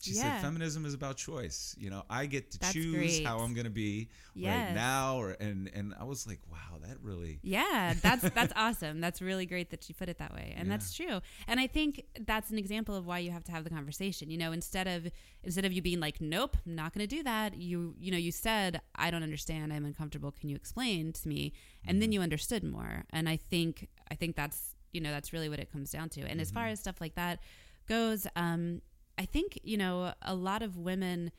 [0.04, 0.34] She Yeah.
[0.36, 1.76] said feminism is about choice.
[1.80, 3.26] You know, I get to That's choose great.
[3.26, 6.98] how I'm going to be right now, or and and I was like, wow, that
[7.02, 7.40] really.
[7.42, 9.00] Yeah, that's that's awesome.
[9.00, 10.74] That's really great that you put it that way, and Yeah.
[10.78, 11.22] that's true.
[11.48, 14.30] And I think that's an example of why you have to have the conversation.
[14.30, 15.08] You know, instead of
[15.44, 18.18] instead of you being like, "Nope, I'm not going to do that," you you know,
[18.18, 19.72] you said, "I don't understand.
[19.72, 20.32] I'm uncomfortable.
[20.32, 21.54] Can you explain to me?"
[21.86, 23.06] And then you understood more.
[23.12, 26.22] And I think I think that's you know that's really what it comes down to.
[26.22, 27.40] And as far as stuff like that
[27.88, 28.82] goes, um,
[29.18, 31.32] I think you know a lot of women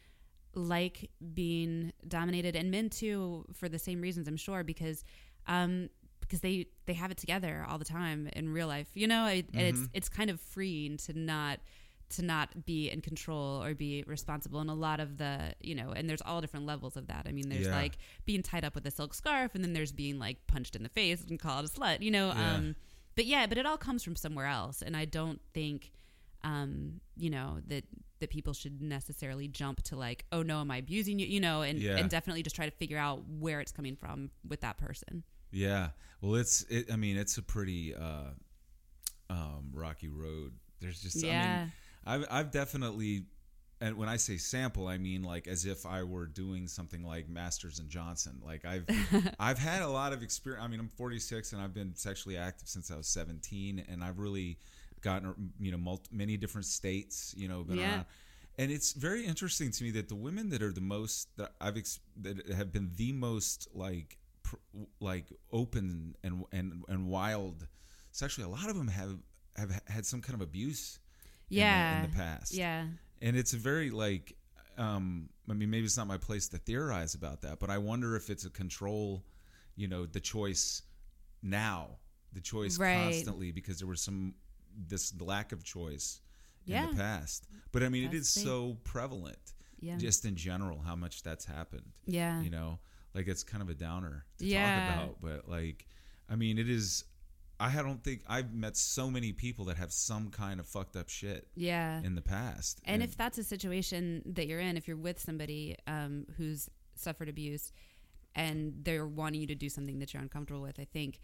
[0.55, 5.03] like being dominated and men too for the same reasons i'm sure because
[5.49, 5.89] um
[6.21, 9.47] because they they have it together all the time in real life you know it,
[9.53, 11.59] and it's it's kind of freeing to not
[12.11, 15.91] to not be in control or be responsible and a lot of the you know
[15.91, 17.75] and there's all different levels of that i mean there's Yeah.
[17.77, 20.85] like being tied up with a silk scarf and then there's being like punched in
[20.85, 22.55] the face and called a slut you know Yeah.
[22.55, 22.77] um
[23.17, 25.91] but yeah but it all comes from somewhere else and i don't think
[26.45, 27.83] um, you know, that
[28.21, 31.27] that people should necessarily jump to like, oh no, am I abusing you?
[31.27, 31.97] You know, and Yeah.
[31.97, 35.25] and definitely just try to figure out where it's coming from with that person.
[35.51, 35.89] Yeah.
[36.21, 36.63] Well, it's.
[36.71, 38.31] It, I mean, it's a pretty uh,
[39.31, 40.53] um, rocky road.
[40.81, 41.25] There's just.
[41.25, 41.59] I Yeah.
[41.59, 41.73] mean,
[42.07, 43.25] I've I've definitely.
[43.81, 47.29] And when I say sample, I mean like as if I were doing something like
[47.29, 48.41] Masters and Johnson.
[48.43, 48.85] Like I've
[49.41, 50.65] I've had a lot of experience.
[50.65, 54.19] I mean, I'm 46 and I've been sexually active since I was 17, and I've
[54.19, 54.59] really
[55.05, 57.35] gotten you know multi, many different states.
[57.37, 57.91] You know, been Yeah.
[57.93, 58.07] around.
[58.57, 61.77] And it's very interesting to me that the women that are the most that I've
[61.77, 64.57] ex- that have been the most like pr-
[65.01, 67.67] like open and and and wild
[68.13, 69.19] sexually, a lot of them have
[69.57, 70.99] have had some kind of abuse
[71.51, 72.05] in the- Yeah.
[72.05, 72.89] in the past Yeah.
[73.23, 74.37] and it's a very like
[74.77, 78.17] um i mean maybe it's not my place to theorize about that but i wonder
[78.17, 79.23] if it's a control
[79.77, 80.83] you know the choice
[81.43, 81.99] now
[82.33, 82.97] the choice Right.
[83.05, 84.35] constantly because there was some
[84.89, 86.21] this lack of choice
[86.67, 89.97] in the past but i mean it That's is the- so prevalent Yeah.
[89.99, 92.41] just in general how much that's happened yeah.
[92.41, 92.79] you know
[93.15, 94.89] like it's kind of a downer to Yeah.
[94.89, 95.87] talk about but like
[96.31, 97.05] i mean it is
[97.61, 101.09] i don't think i've met so many people that have some kind of fucked up
[101.11, 102.01] shit yeah.
[102.03, 105.77] in the past And if that's a situation that you're in, if you're with somebody
[105.87, 107.73] um, who's suffered abuse
[108.35, 111.21] and they're wanting you to do something that you're uncomfortable with, I think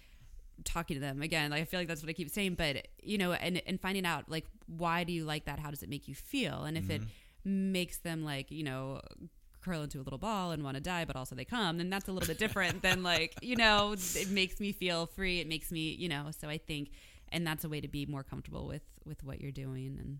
[0.64, 3.18] talking to them again, like, I feel like that's what I keep saying, but you
[3.18, 5.58] know, and, and finding out like, why do you like that?
[5.58, 6.64] How does it make you feel?
[6.64, 7.72] And if it mm-hmm.
[7.72, 9.00] makes them like, you know,
[9.62, 12.08] curl into a little ball and want to die, but also they come, then that's
[12.08, 15.40] a little bit different than like, you know, it makes me feel free.
[15.40, 16.90] It makes me, you know, so I think,
[17.30, 19.98] and that's a way to be more comfortable with, with what you're doing.
[20.00, 20.18] And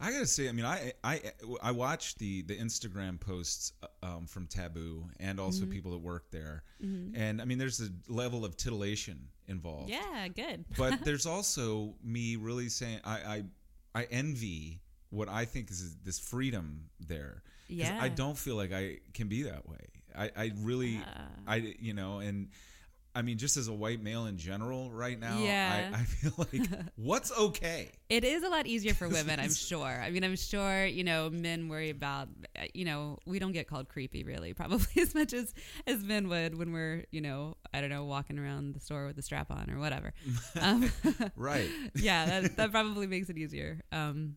[0.00, 1.20] I gotta say, I mean, I I
[1.62, 3.72] I watched the the Instagram posts
[4.02, 5.72] um, from Taboo and also Mm-hmm.
[5.72, 9.88] people that work there, and I mean, there's a level of titillation involved.
[9.90, 10.64] yeah, good.
[10.76, 13.44] But there's also me really saying I
[13.94, 14.80] I, I envy
[15.10, 17.42] what I think is this freedom there.
[17.68, 17.96] Yeah.
[18.00, 19.86] I don't feel like I can be that way.
[20.16, 21.26] I I really Yeah.
[21.46, 22.48] I you know and.
[23.16, 25.90] I mean, just as a white male in general, right now, Yeah.
[25.92, 27.90] I, I feel like what's okay.
[28.08, 29.86] It is a lot easier for women, I'm sure.
[30.02, 33.68] I mean, I'm sure, you know, men worry about, uh, you know, we don't get
[33.68, 35.54] called creepy really, probably as much as
[35.86, 39.16] as men would when we're, you know, I don't know, walking around the store with
[39.18, 40.12] a strap on or whatever.
[40.60, 40.90] Um,
[41.36, 41.70] Right.
[41.94, 43.80] yeah, that, that probably makes it easier.
[43.92, 44.36] Um,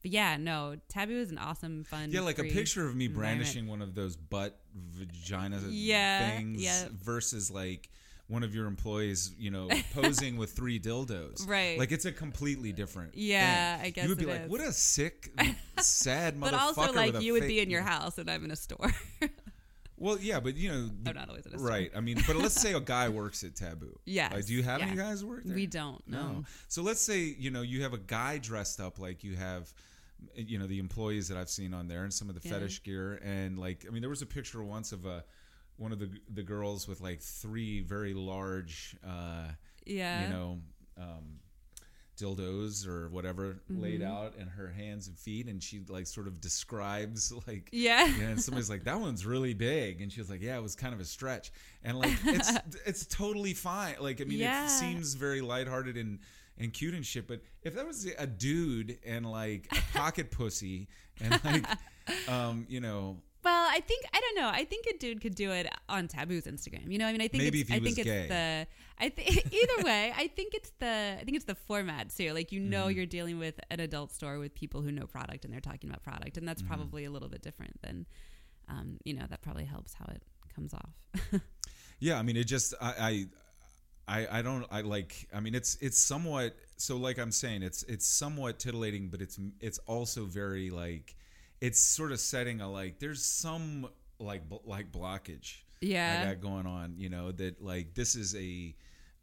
[0.00, 2.10] but yeah, no, Taboo is an awesome, fun.
[2.12, 6.86] Yeah, like a picture of me brandishing one of those butt vagina Yeah, things yeah.
[6.92, 7.90] versus like
[8.28, 11.48] one of your employees, you know, posing with three dildos.
[11.48, 11.78] Right.
[11.78, 13.14] Like it's a completely different.
[13.14, 13.86] Yeah, thing.
[13.86, 14.50] I guess you would be like, is.
[14.50, 15.32] what a sick,
[15.80, 16.40] sad motherfucker.
[16.40, 18.92] But also, like, you would fake- be in your house and I'm in a store.
[20.00, 21.68] Well, yeah, but you know, I'm not always in a store.
[21.68, 21.90] right.
[21.96, 23.98] I mean, but let's say a guy works at Taboo.
[24.04, 25.56] Yes, Like, do you have any guys work there?
[25.56, 26.00] We don't.
[26.06, 26.44] No.
[26.68, 29.72] So let's say you know you have a guy dressed up like you have,
[30.36, 32.54] you know, the employees that I've seen on there and some of the Yeah.
[32.54, 35.24] fetish gear and like I mean there was a picture once of a
[35.78, 39.48] one of the the girls with like three very large, uh,
[39.86, 40.24] Yeah.
[40.24, 40.58] you know.
[40.98, 41.38] Um,
[42.18, 44.10] dildos or whatever laid Mm-hmm.
[44.10, 48.06] out in her hands and feet and she like sort of describes like Yeah.
[48.06, 50.74] yeah, and somebody's like, "That one's really big," and she was like, "Yeah, it was
[50.74, 51.52] kind of a stretch."
[51.84, 52.50] And like, it's
[52.86, 53.94] it's totally fine.
[54.00, 54.64] Like, I mean, Yeah.
[54.64, 56.18] it seems very lighthearted and
[56.58, 57.28] and cute and shit.
[57.28, 60.88] But if that was a dude and like a pocket pussy
[61.20, 61.66] and like,
[62.28, 63.18] um, you know,
[63.48, 64.50] Well, I think I don't know.
[64.52, 66.92] I think a dude could do it on Taboo's Instagram.
[66.92, 68.26] You know, I mean, I think Maybe it's, if he I think was it's gay.
[68.28, 68.66] the.
[69.00, 71.16] I think either way, I think it's the.
[71.18, 72.32] I think it's the format too.
[72.32, 72.96] Like you know, Mm-hmm.
[72.96, 76.02] you're dealing with an adult store with people who know product and they're talking about
[76.02, 76.74] product, and that's Mm-hmm.
[76.74, 78.04] probably a little bit different than,
[78.68, 80.22] um, you know, that probably helps how it
[80.54, 80.92] comes off.
[82.00, 83.26] Yeah, I mean, it just I,
[84.08, 85.26] I, I, I don't I like.
[85.34, 89.36] I mean, it's it's somewhat so like I'm saying, it's it's somewhat titillating, but it's
[89.60, 91.16] it's also very like
[91.60, 93.88] it's sort of setting a like there's some
[94.18, 96.22] like like blockage Yeah.
[96.22, 96.94] I got going on.
[96.98, 98.74] You know that like this is a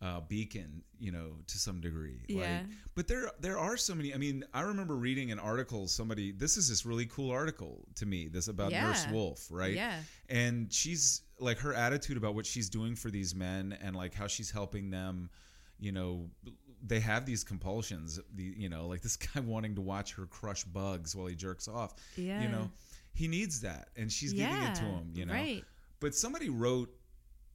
[0.01, 2.19] uh, beacon, you know, to some degree.
[2.27, 2.41] Yeah.
[2.41, 2.65] Like,
[2.95, 4.13] but there there are so many.
[4.13, 5.87] I mean, I remember reading an article.
[5.87, 8.27] Somebody this is this really cool article to me.
[8.27, 9.73] This about Nurse Wolf, right?
[9.73, 9.99] Yeah.
[10.29, 14.27] and she's like her attitude about what she's doing for these men and like how
[14.27, 15.29] she's helping them
[15.79, 16.29] you know
[16.87, 20.63] they have these compulsions the you know like this guy wanting to watch her crush
[20.65, 22.41] bugs while he jerks off Yeah.
[22.41, 22.69] you know
[23.13, 25.63] he needs that and she's giving it to him you know right.
[25.99, 26.89] but somebody wrote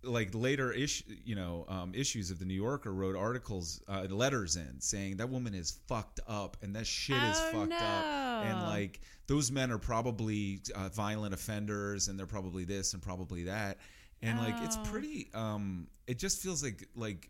[0.03, 4.57] like later issue you know um, issues of the new yorker wrote articles uh, letters
[4.57, 8.05] in saying that woman is fucked up and that shit is Oh, fucked up
[8.47, 13.45] and like those men are probably uh, violent offenders and they're probably this and probably
[13.45, 13.77] that
[14.23, 14.85] and like it's Oh.
[14.85, 17.29] pretty um it just feels like like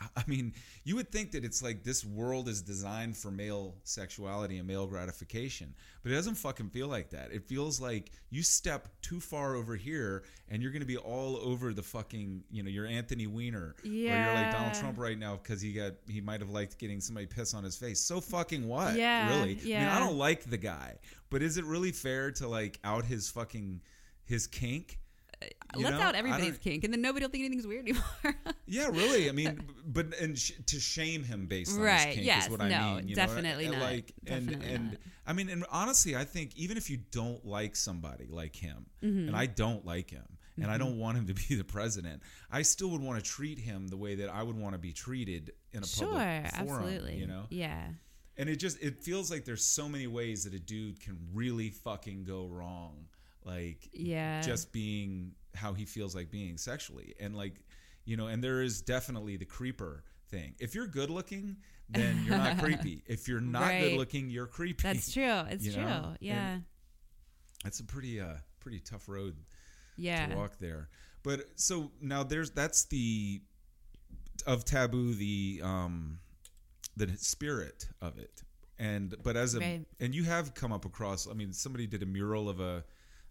[0.16, 4.58] I mean, you would think that it's like this world is designed for male sexuality
[4.58, 7.32] and male gratification, but it doesn't fucking feel like that.
[7.32, 11.36] It feels like you step too far over here and you're going to be all
[11.36, 13.90] over the fucking, you know, you're Anthony Weiner or
[14.24, 17.26] you're like Donald Trump right now because he got he might have liked getting somebody
[17.26, 18.00] piss on his face.
[18.00, 18.96] So fucking what?
[18.96, 19.42] Yeah, really?
[19.42, 19.96] I mean, yeah.
[19.96, 20.96] I don't like the guy,
[21.28, 23.80] but is it really fair to like out his fucking
[24.24, 24.99] his kink?
[25.76, 26.02] You Let's know?
[26.02, 28.04] out everybody's kink, and then nobody will think anything's weird anymore.
[28.66, 29.28] Yeah, really.
[29.28, 32.50] I mean, but and sh- to shame him based on Right, his kink yes, is
[32.50, 33.08] what I mean.
[33.08, 33.22] you know?
[33.26, 35.00] definitely And, not, Like, and definitely and not.
[35.26, 39.28] I mean, and honestly, I think even if you don't like somebody like him, Mm-hmm.
[39.28, 40.26] and I don't like him,
[40.60, 43.58] and I don't want him to be the president, I still would want to treat
[43.58, 46.84] him the way that I would want to be treated in a sure, public forum.
[46.84, 47.16] absolutely.
[47.16, 47.88] You know, Yeah.
[48.36, 51.70] and it just it feels like there's so many ways that a dude can really
[51.70, 53.06] fucking go wrong
[53.44, 54.40] like Yeah.
[54.42, 57.54] just being how he feels like being sexually and like
[58.04, 61.56] you know and there is definitely the creeper thing if you're good looking
[61.88, 63.80] then you're not creepy if you're not Right.
[63.90, 65.24] good looking you're creepy That's true.
[65.50, 65.82] It's You true.
[65.84, 66.04] know?
[66.10, 66.58] And- Yeah.
[67.64, 69.36] that's a pretty uh pretty tough road
[69.96, 70.26] yeah.
[70.26, 70.88] to walk there.
[71.22, 73.40] But so now there's that's the
[74.46, 76.18] of taboo the um
[76.96, 78.42] the spirit of it.
[78.78, 79.84] And but as a Right.
[79.98, 82.84] and you have come up across I mean somebody did a mural of a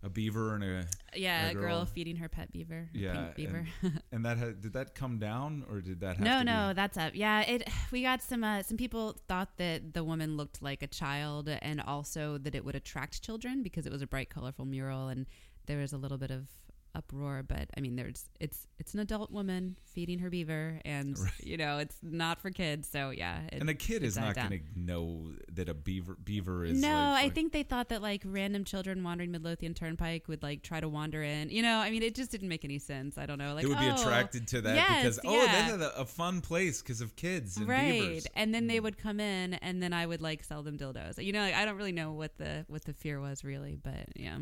[0.03, 2.89] a beaver and a Yeah, a a girl, girl- feeding her pet beaver.
[2.93, 3.67] yeah pink beaver.
[3.81, 6.67] and, and that had, did that come down or did that have no, to no,
[6.69, 7.11] be, that's up.
[7.15, 7.67] Yeah, it.
[7.91, 8.43] We got some.
[8.43, 12.63] Uh, some people thought that the woman looked like a child, and also that it
[12.63, 15.25] would attract children because it was a bright, colorful mural, and
[15.65, 16.47] there was a little bit of
[16.95, 17.43] uproar.
[17.47, 21.31] But I mean, there's it's it's an adult woman feeding her beaver, and Right.
[21.43, 22.87] you know it's not for kids.
[22.89, 26.65] So yeah, it, and a kid is not going to know that a beaver beaver
[26.65, 30.27] is No, like, I like- think they thought that like random children wandering Midlothian Turnpike
[30.27, 31.49] would like try to wander in.
[31.49, 33.17] You know, I mean, it just didn't make any sense.
[33.17, 33.53] I don't know.
[33.53, 35.77] Like, they would be oh, attracted to that yes, because oh yeah.
[35.77, 38.27] that's a, a fun place because of kids and right beavers.
[38.35, 38.83] and then they mm.
[38.83, 41.65] would come in and then i would like sell them dildos you know like, i
[41.65, 44.37] don't really know what the what the fear was really but yeah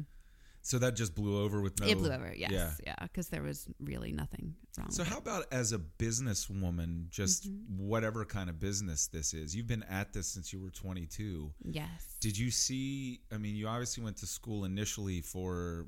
[0.69, 1.87] So that just blew over with no.
[1.87, 2.71] it blew over yes Yeah.
[2.85, 5.21] yeah because there was really nothing wrong So how it.
[5.25, 7.87] about as a businesswoman, just Mm-hmm.
[7.87, 9.55] whatever kind of business this is?
[9.55, 11.51] You've been at this since you were 22.
[11.63, 13.21] yes Did you see?
[13.31, 15.87] I mean, you obviously went to school initially for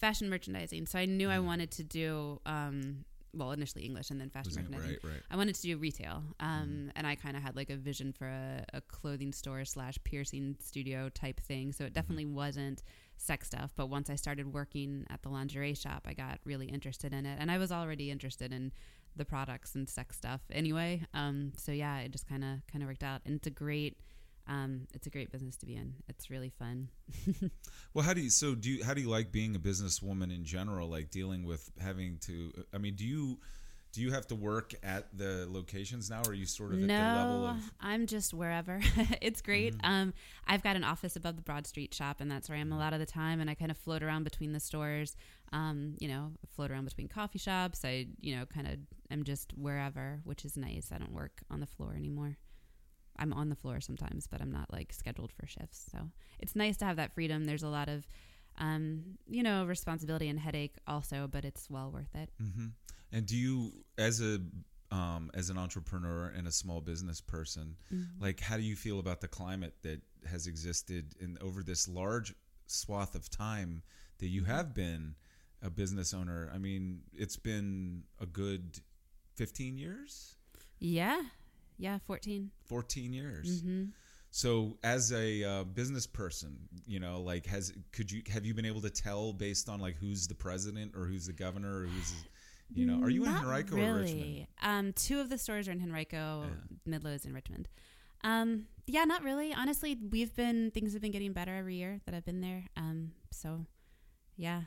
[0.00, 1.32] fashion merchandising so i knew Mm.
[1.32, 5.22] i wanted to do um well initially english and then fashion it- merchandising right, right.
[5.30, 6.88] I wanted to do retail, um, Mm-hmm.
[6.96, 10.56] and I kind of had like a vision for a, a clothing store slash piercing
[10.60, 11.72] studio type thing.
[11.72, 11.94] So it Mm-hmm.
[11.94, 12.82] definitely wasn't
[13.16, 13.72] sex stuff.
[13.76, 17.38] But once I started working at the lingerie shop, I got really interested in it,
[17.40, 18.72] and I was already interested in
[19.16, 21.02] the products and sex stuff anyway.
[21.14, 23.96] Um, so yeah, it just kind of kind of worked out, and it's a great.
[24.46, 25.94] Um, it's a great business to be in.
[26.06, 26.90] It's really fun.
[27.94, 28.30] Well, how do you?
[28.30, 28.84] So do you?
[28.84, 30.88] How do you like being a businesswoman in general?
[30.88, 32.52] Like dealing with having to.
[32.74, 33.38] I mean, do you?
[33.94, 36.88] Do you have to work at the locations now, or are you sort of at
[36.88, 37.56] the level No, of?
[37.56, 37.68] Mm-hmm.
[37.80, 38.80] I'm just wherever.
[39.22, 39.76] it's great.
[39.84, 40.12] Um,
[40.48, 42.76] I've got an office above the Broad Street shop, and that's where I am a
[42.76, 43.40] lot of the time.
[43.40, 45.14] And I kind of float around between the stores.
[45.52, 47.84] Um, you know, float around between coffee shops.
[47.84, 48.78] I, you know, kind of
[49.12, 50.90] am just wherever, which is nice.
[50.92, 52.36] I don't work on the floor anymore.
[53.16, 55.86] I'm on the floor sometimes, but I'm not like scheduled for shifts.
[55.92, 57.44] So it's nice to have that freedom.
[57.44, 58.08] There's a lot of,
[58.58, 62.30] um, you know, responsibility and headache also, but it's well worth it.
[62.38, 62.68] hmm
[63.12, 64.40] And do you, as a
[64.90, 68.22] um, as an entrepreneur and a small business person, Mm-hmm.
[68.22, 72.34] like how do you feel about the climate that has existed in over this large
[72.66, 73.82] swath of time
[74.18, 75.16] that you have been
[75.62, 76.50] a business owner?
[76.54, 78.78] I mean, it's been a good
[79.34, 80.36] fifteen years,
[80.78, 81.22] Yeah,
[81.78, 82.50] yeah, 14.
[82.64, 83.62] fourteen years.
[83.62, 83.84] hmm
[84.36, 86.58] So, as a uh, business person,
[86.88, 89.94] you know, like, has could you have you been able to tell based on like
[89.94, 92.12] who's the president or who's the governor or who's
[92.68, 93.88] You know, are you in Henrico really.
[93.88, 94.46] or Richmond?
[94.60, 96.46] Um, two of the stores are in Henrico.
[96.46, 96.76] Yeah.
[96.84, 97.68] Midlothian in Richmond.
[98.24, 99.54] Um, yeah, not really.
[99.54, 102.64] Honestly, we've been things have been getting better every year that I've been there.
[102.76, 103.66] Um, so
[104.36, 104.62] yeah,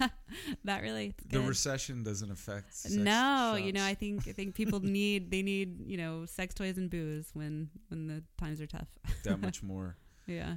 [0.64, 1.14] that really.
[1.30, 1.48] The good.
[1.48, 2.74] recession doesn't affect.
[2.74, 3.84] Sex no, you know.
[3.84, 7.70] I think I think people need they need you know sex toys and booze when
[7.88, 8.88] when the times are tough.
[9.24, 9.96] that much more.
[10.26, 10.56] yeah.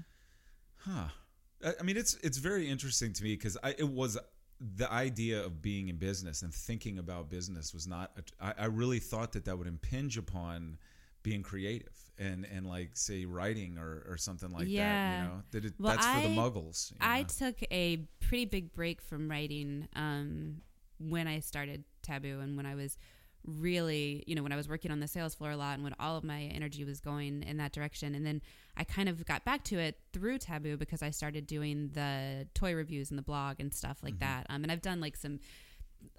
[0.77, 1.07] Huh.
[1.63, 4.17] I, I mean, it's it's very interesting to me because I it was
[4.59, 8.17] the idea of being in business and thinking about business was not.
[8.17, 10.77] A, I, I really thought that that would impinge upon
[11.21, 14.69] being creative and and like say writing or or something like that.
[14.69, 15.21] Yeah.
[15.23, 16.91] You know that it, Well, that's for the I- muggles.
[16.91, 17.27] you I know?
[17.27, 20.61] took a pretty big break from writing um,
[20.99, 22.97] when I started Taboo and when I was
[23.45, 25.93] really, you know, when I was working on the sales floor a lot and when
[25.99, 28.15] all of my energy was going in that direction.
[28.15, 28.41] And then
[28.75, 32.73] I kind of got back to it through Taboo because I started doing the toy
[32.73, 34.47] reviews and the blog and stuff like that.
[34.49, 35.39] Um, and I've done like some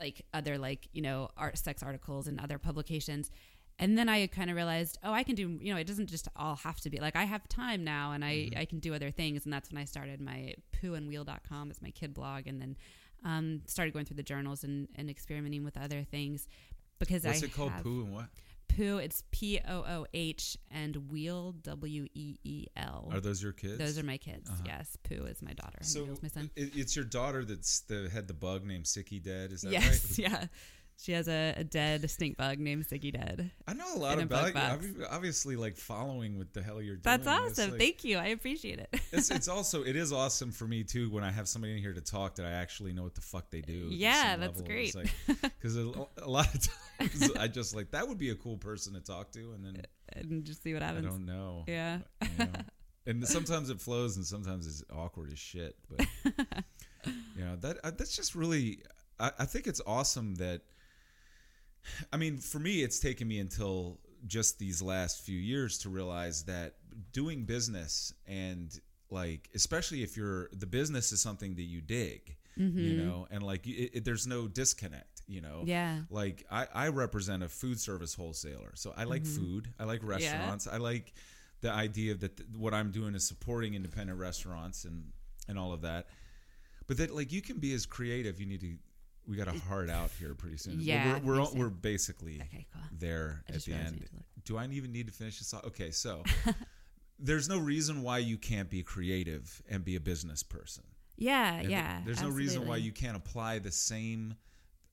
[0.01, 3.31] like other like you know art sex articles and other publications
[3.79, 6.29] and then i kind of realized oh i can do you know it doesn't just
[6.37, 9.11] all have to be like i have time now and i i can do other
[9.11, 12.77] things and that's when i started my poohandweel.com as my kid blog and then
[13.25, 16.47] um, started going through the journals and, and experimenting with other things
[16.99, 17.73] because What's I it called?
[17.83, 18.27] Poo and what?
[18.69, 18.99] Poo.
[18.99, 23.09] It's P O O H and Weel W E E L.
[23.13, 23.79] Are those your kids?
[23.79, 24.49] Those are my kids.
[24.49, 24.63] Uh-huh.
[24.67, 25.79] Yes, Pooh is my daughter.
[25.81, 26.51] So Weel's my son.
[26.57, 29.53] it, it's your daughter that's the had the bug named Siggy Dead.
[29.53, 30.19] Is that Yes, right?
[30.31, 30.45] yeah.
[30.99, 33.51] She has a, a dead stink bug named Siggy Dead.
[33.69, 35.05] I know a lot about you.
[35.11, 37.03] Obviously, like following what the hell you're doing.
[37.03, 37.73] That's awesome.
[37.73, 38.17] like- Thank you.
[38.17, 38.89] I appreciate it.
[39.13, 41.93] it's, it's also it is awesome for me too when I have somebody in here
[41.93, 43.89] to talk that I actually know what the fuck they do.
[43.91, 44.67] Yeah, that's level.
[44.67, 44.95] great.
[45.27, 45.93] Because a,
[46.23, 46.67] a lot of
[46.99, 49.83] times I just like that would be a cool person to talk to, and then
[50.15, 51.07] and just see what happens.
[51.07, 51.65] I don't know.
[51.69, 51.99] Yeah.
[52.23, 52.51] you know.
[53.07, 55.77] and sometimes it flows, and sometimes it's awkward as shit.
[55.91, 56.07] But
[57.37, 58.79] you know that uh, that's just really.
[59.21, 60.63] I, I think it's awesome that.
[62.13, 66.45] I mean, for me, it's taken me until just these last few years to realize
[66.45, 66.75] that
[67.13, 68.79] doing business and
[69.11, 73.67] like, especially if you're the business is something that you dig, you know, and like
[73.67, 75.59] it, it, there's no disconnect, you know.
[75.61, 75.69] Mm-hmm.
[75.69, 76.01] Yeah.
[76.11, 79.37] Like I, I represent a food service wholesaler, so I like Mm-hmm.
[79.45, 79.69] food.
[79.79, 80.67] I like restaurants.
[80.67, 81.13] I like
[81.61, 85.13] the idea that th- what I'm doing is supporting independent restaurants and
[85.49, 86.07] and all of that.
[86.87, 88.41] But that like you can be as creative.
[88.41, 88.77] You need to.
[89.29, 90.79] We got a hard out here pretty soon.
[90.81, 92.83] Yeah, we're we're, we're basically Okay, cool.
[92.99, 93.93] there I at the end.
[93.93, 94.25] need to look.
[94.45, 95.53] Do I even need to finish this?
[95.53, 95.65] off?
[95.65, 96.23] Okay, so
[97.19, 100.85] there's no reason why you can't be creative and be a business person.
[101.17, 102.01] Yeah, And yeah.
[102.05, 104.35] There's no reason why you can't apply the same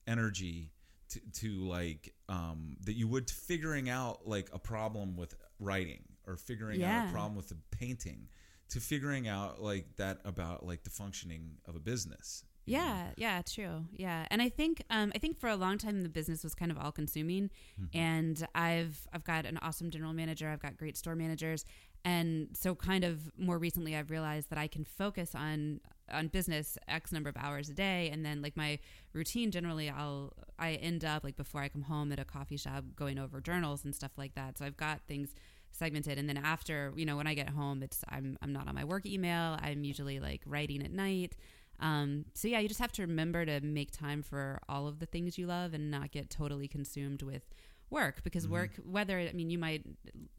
[0.06, 0.70] energy
[1.10, 6.02] to, to like um, that you would to figuring out like a problem with writing
[6.26, 8.28] or figuring out a problem with the painting
[8.70, 12.42] to figuring out like that about like the functioning of a business.
[12.66, 12.82] You know?
[12.84, 13.84] Yeah, yeah, true.
[13.92, 16.70] Yeah, and I think um, I think for a long time the business was kind
[16.70, 17.50] of all consuming,
[17.80, 17.96] Mm-hmm.
[17.98, 20.48] and I've I've got an awesome general manager.
[20.48, 21.64] I've got great store managers,
[22.04, 25.80] and so kind of more recently I've realized that I can focus on
[26.12, 28.78] on business x number of hours a day, and then like my
[29.12, 32.84] routine generally I'll I end up like before I come home at a coffee shop
[32.94, 34.58] going over journals and stuff like that.
[34.58, 35.34] So I've got things
[35.70, 38.76] segmented and then after you know when i get home it's i'm i'm not on
[38.76, 41.34] my work email i'm usually like writing at night
[41.80, 45.06] um, so yeah, you just have to remember to make time for all of the
[45.06, 47.42] things you love and not get totally consumed with
[47.90, 49.84] work because work whether I mean you might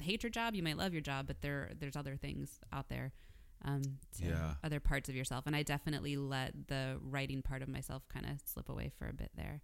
[0.01, 3.11] hate your job, you might love your job, but there there's other things out there.
[3.63, 3.81] Um,
[4.19, 4.53] to Yeah.
[4.63, 8.33] other parts of yourself, and I definitely let the writing part of myself kind of
[8.45, 9.61] slip away for a bit there.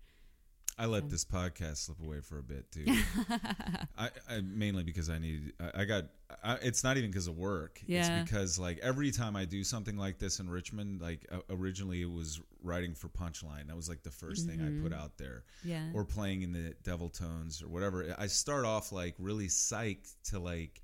[0.78, 2.86] I let this podcast slip away for a bit too.
[3.98, 5.54] I, I mainly because I need.
[5.60, 6.06] I, I got.
[6.44, 7.82] I, it's not even because of work.
[7.86, 8.22] Yeah.
[8.22, 12.02] It's because like every time I do something like this in Richmond, like uh, originally
[12.02, 13.68] it was writing for Punchline.
[13.68, 16.74] That was like the 1st thing I put out there, Yeah, or playing in the
[16.84, 18.16] Devil Tones or whatever.
[18.18, 20.82] I start off like really psyched to like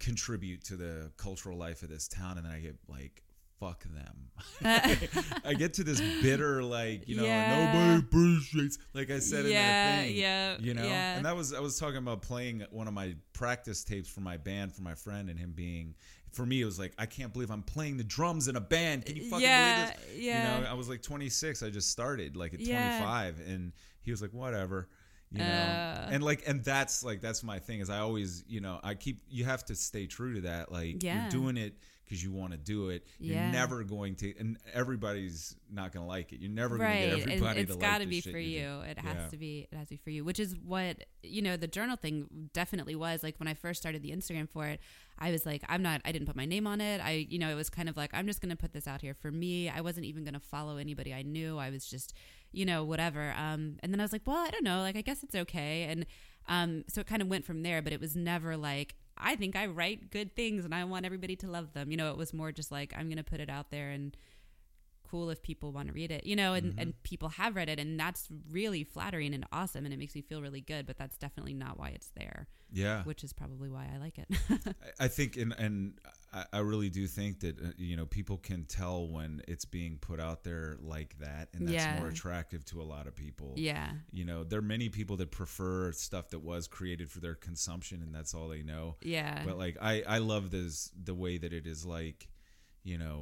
[0.00, 3.22] contribute to the cultural life of this town, and then I get like.
[3.68, 4.28] Fuck them.
[5.44, 7.72] I get to this bitter, like you know, Yeah.
[7.72, 8.78] nobody appreciates.
[8.92, 11.16] Like I said in yeah, that thing, yeah, you know yeah.
[11.16, 14.36] and that was i was talking about playing one of my practice tapes for my
[14.36, 15.94] band for my friend and him being
[16.32, 19.04] for me it was like i can't believe i'm playing the drums in a band
[19.06, 20.58] can you fucking Yeah, believe this yeah.
[20.58, 22.98] you know i was like 26 i just started like at Yeah.
[22.98, 24.88] 25 and he was like whatever
[25.30, 26.08] you know Uh.
[26.10, 29.22] and like and that's like that's my thing is i always you know i keep
[29.28, 31.22] you have to stay true to that like Yeah.
[31.22, 31.74] you're doing it
[32.04, 33.06] because you want to do it.
[33.18, 33.44] Yeah.
[33.44, 36.40] You're never going to, and everybody's not going to like it.
[36.40, 38.60] You're never right going to get everybody it's to got to be for you.
[38.60, 39.28] you, it has Yeah.
[39.28, 41.96] to be it has to be for you which is what you know the journal
[41.96, 44.80] thing definitely was like when i first started the instagram for it
[45.18, 47.48] i was like i'm not i didn't put my name on it i you know
[47.50, 49.68] it was kind of like i'm just going to put this out here for me
[49.68, 52.12] i wasn't even going to follow anybody i knew i was just
[52.52, 55.00] you know whatever um and then i was like well i don't know like i
[55.00, 56.04] guess it's okay and
[56.48, 59.56] um so it kind of went from there but it was never like i think
[59.56, 61.90] i write good things and i want everybody to love them.
[61.90, 64.16] You know it was more just like i'm going to put it out there and
[65.14, 66.80] cool if people want to read it, you know, and, Mm-hmm.
[66.80, 70.22] and people have read it, and that's really flattering and awesome, and it makes me
[70.22, 70.86] feel really good.
[70.86, 73.04] But that's definitely not why it's there, Yeah.
[73.04, 74.28] which is probably why I like it.
[74.98, 75.76] I- think, and and
[76.32, 79.98] I, I really do think that uh, you know people can tell when it's being
[79.98, 81.98] put out there like that, and that's Yeah.
[82.00, 83.54] more attractive to a lot of people.
[83.56, 87.36] yeah, You know, there are many people that prefer stuff that was created for their
[87.36, 88.96] consumption, and that's all they know.
[89.02, 92.26] yeah, But like, I I love this the way that it is like,
[92.82, 93.18] you know,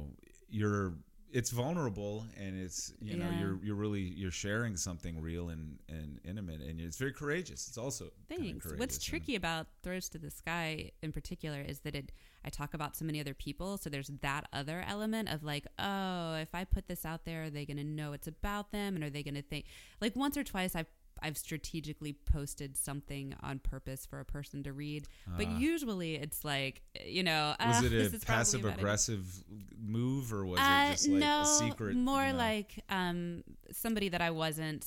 [0.49, 0.93] you're
[1.33, 3.39] it's vulnerable and it's you know Yeah.
[3.39, 7.67] you're you're really you're sharing something real and and intimate and it's very courageous.
[7.67, 8.65] It's also Thanks.
[8.77, 12.11] What's tricky about Throws to the Sky in particular is that it
[12.45, 16.35] I talk about so many other people, so there's that other element of like, oh,
[16.35, 19.03] if I put this out there, are they going to know it's about them, and
[19.03, 19.65] are they going to think
[20.01, 24.73] like once or twice I've I've strategically posted something on purpose for a person to
[24.73, 25.07] read,
[25.37, 25.57] but Ah.
[25.57, 29.43] usually it's like, you know, Was uh, it this a passive aggressive
[29.77, 31.95] move or was Uh, it just like no, a secret?
[31.95, 32.37] more you know?
[32.37, 34.85] like um, somebody that I wasn't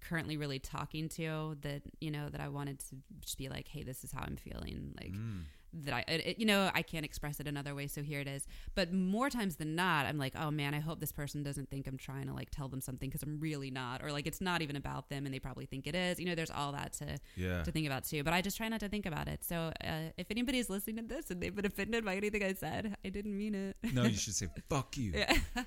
[0.00, 3.82] currently really talking to that you know that I wanted to just be like, hey,
[3.82, 5.42] this is how I'm feeling, like Mm.
[5.74, 8.46] That I, it, you know, I can't express it another way, so here it is.
[8.74, 11.86] But more times than not, I'm like, oh man, I hope this person doesn't think
[11.86, 14.62] I'm trying to like tell them something because I'm really not, or like it's not
[14.62, 16.18] even about them and they probably think it is.
[16.18, 17.62] You know, there's all that to Yeah.
[17.62, 18.22] to think about too.
[18.22, 19.44] But I just try not to think about it.
[19.44, 22.52] So uh, if anybody is listening to this and they've been offended by anything I
[22.54, 23.76] said, I didn't mean it.
[23.92, 25.36] No, you should say "fuck you." Yeah.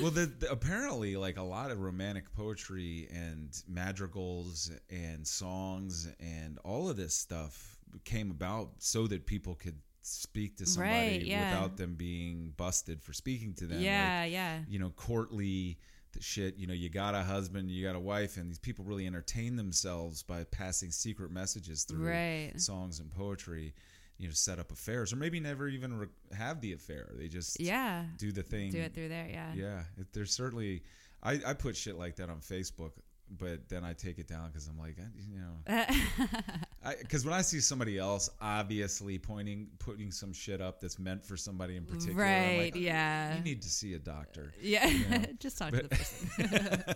[0.00, 6.58] well, the, the, apparently, like a lot of romantic poetry and madrigals and songs and
[6.64, 11.50] all of this stuff came about so that people could speak to somebody Right, yeah.
[11.54, 13.78] without them being busted for speaking to them.
[13.78, 14.58] Like, yeah, yeah.
[14.68, 15.78] you know, courtly
[16.20, 16.56] shit.
[16.56, 19.56] You know, you got a husband, you got a wife, and these people really entertain
[19.56, 22.52] themselves by passing secret messages through Right.
[22.56, 23.74] songs and poetry.
[24.18, 27.10] You know, set up affairs, or maybe never even re- have the affair.
[27.16, 28.04] They just Yeah.
[28.18, 28.70] do the thing.
[28.70, 29.52] Do it through there, yeah.
[29.54, 30.82] Yeah, it, there's certainly.
[31.24, 32.92] I, I put shit like that on Facebook,
[33.38, 37.42] but then I take it down because I'm like, I- you know, because when I
[37.42, 42.22] see somebody else obviously pointing, putting some shit up that's meant for somebody in particular,
[42.22, 43.36] right, like, yeah.
[43.36, 44.52] you need to see a doctor.
[44.60, 44.90] yeah.
[45.10, 46.30] know, just talk to the person.
[46.38, 46.94] All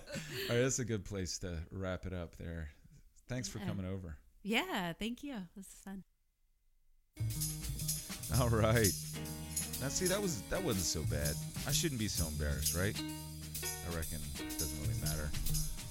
[0.56, 2.68] right, that's a good place to wrap it up there.
[3.28, 4.16] Thanks for coming over.
[4.42, 5.36] yeah, thank you.
[5.56, 6.04] This is fun.
[8.40, 8.92] All right.
[9.80, 11.34] Now, see, that was that wasn't so bad.
[11.66, 12.96] I shouldn't be so embarrassed, right?
[12.96, 14.75] I reckon it doesn't.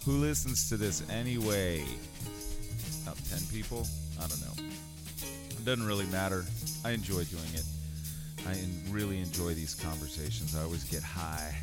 [0.06, 1.84] Who listens to this anyway?
[3.02, 3.88] About ten people?
[4.22, 4.70] I don't know.
[5.50, 6.46] It doesn't really matter.
[6.84, 7.64] I enjoy doing it.
[8.48, 8.56] I
[8.94, 10.56] really enjoy these conversations.
[10.56, 11.56] I always get high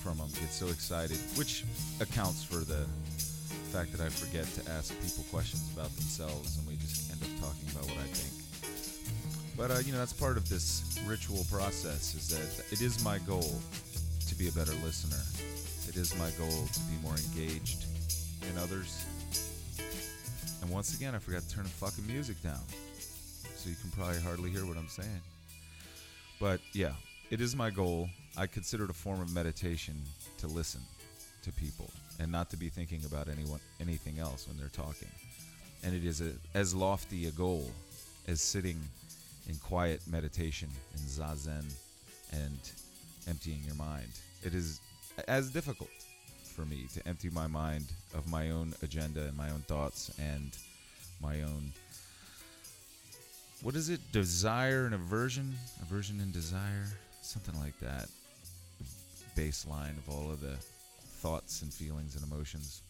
[0.00, 0.28] from them.
[0.38, 1.64] Get so excited, which
[2.00, 2.86] accounts for the
[3.72, 7.50] fact that I forget to ask people questions about themselves, and we just end up
[7.50, 8.32] talking about what I think.
[9.56, 12.14] But uh, you know, that's part of this ritual process.
[12.14, 13.60] Is that it is my goal
[14.28, 15.18] to be a better listener.
[15.88, 17.84] It is my goal to be more engaged
[18.42, 19.04] in others.
[20.62, 22.60] And once again, I forgot to turn the fucking music down,
[23.54, 25.20] so you can probably hardly hear what I'm saying.
[26.40, 26.92] But yeah,
[27.30, 28.08] it is my goal.
[28.36, 29.94] I consider it a form of meditation
[30.38, 30.80] to listen
[31.42, 35.08] to people and not to be thinking about anyone anything else when they're talking.
[35.84, 37.70] And it is a, as lofty a goal
[38.26, 38.80] as sitting
[39.48, 41.72] in quiet meditation in zazen
[42.32, 42.58] and
[43.28, 44.08] emptying your mind.
[44.42, 44.80] It is
[45.28, 45.90] as difficult
[46.54, 50.56] for me to empty my mind of my own agenda and my own thoughts and
[51.20, 51.72] my own
[53.62, 54.00] what is it?
[54.12, 55.54] Desire and aversion?
[55.82, 56.86] Aversion and desire?
[57.22, 58.08] Something like that.
[59.34, 60.56] Baseline of all of the
[61.20, 62.82] thoughts and feelings and emotions.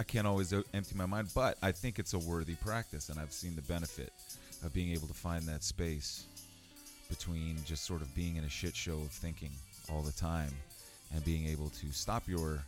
[0.00, 3.32] I can't always empty my mind but i think it's a worthy practice and i've
[3.32, 4.12] seen the benefit
[4.64, 6.24] of being able to find that space
[7.08, 9.50] between just sort of being in a shit show of thinking
[9.92, 10.50] all the time
[11.12, 12.62] and being able to stop your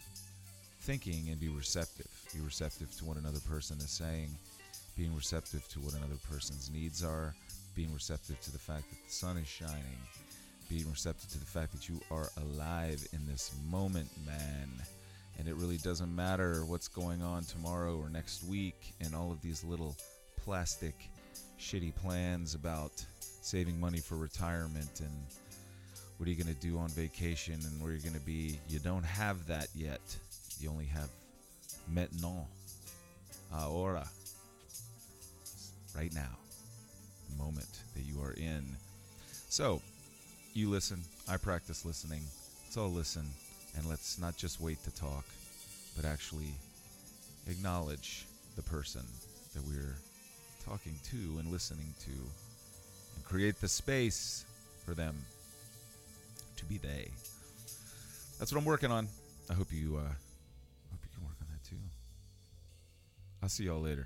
[0.80, 4.28] thinking and be receptive be receptive to what another person is saying
[4.96, 7.34] being receptive to what another person's needs are
[7.74, 9.98] being receptive to the fact that the sun is shining
[10.68, 14.70] being receptive to the fact that you are alive in this moment man.
[15.38, 19.40] And it really doesn't matter what's going on tomorrow or next week and all of
[19.42, 19.94] these little
[20.42, 20.94] plastic
[21.60, 23.04] shitty plans about
[23.42, 25.12] saving money for retirement and
[26.16, 28.58] what are you going to do on vacation and where you're going to be.
[28.68, 30.00] You don't have that yet.
[30.58, 31.10] You only have
[31.92, 32.46] maintenant,
[33.52, 34.08] uh, ahora,
[35.94, 36.36] right now,
[37.30, 38.64] the moment that you are in.
[39.48, 39.82] So,
[40.54, 41.02] you listen.
[41.28, 42.22] I practice listening.
[42.64, 43.26] Let's all listen
[43.76, 45.24] and let's not just wait to talk,
[45.96, 46.54] but actually
[47.46, 48.24] acknowledge
[48.56, 49.02] the person
[49.54, 49.96] that we're
[50.64, 54.46] talking to and listening to and create the space
[54.84, 55.14] for them
[56.56, 57.10] to be they.
[58.38, 59.08] That's what I'm working on.
[59.50, 61.76] I hope you uh hope you can work on that too.
[63.42, 63.94] I'll see y'all later.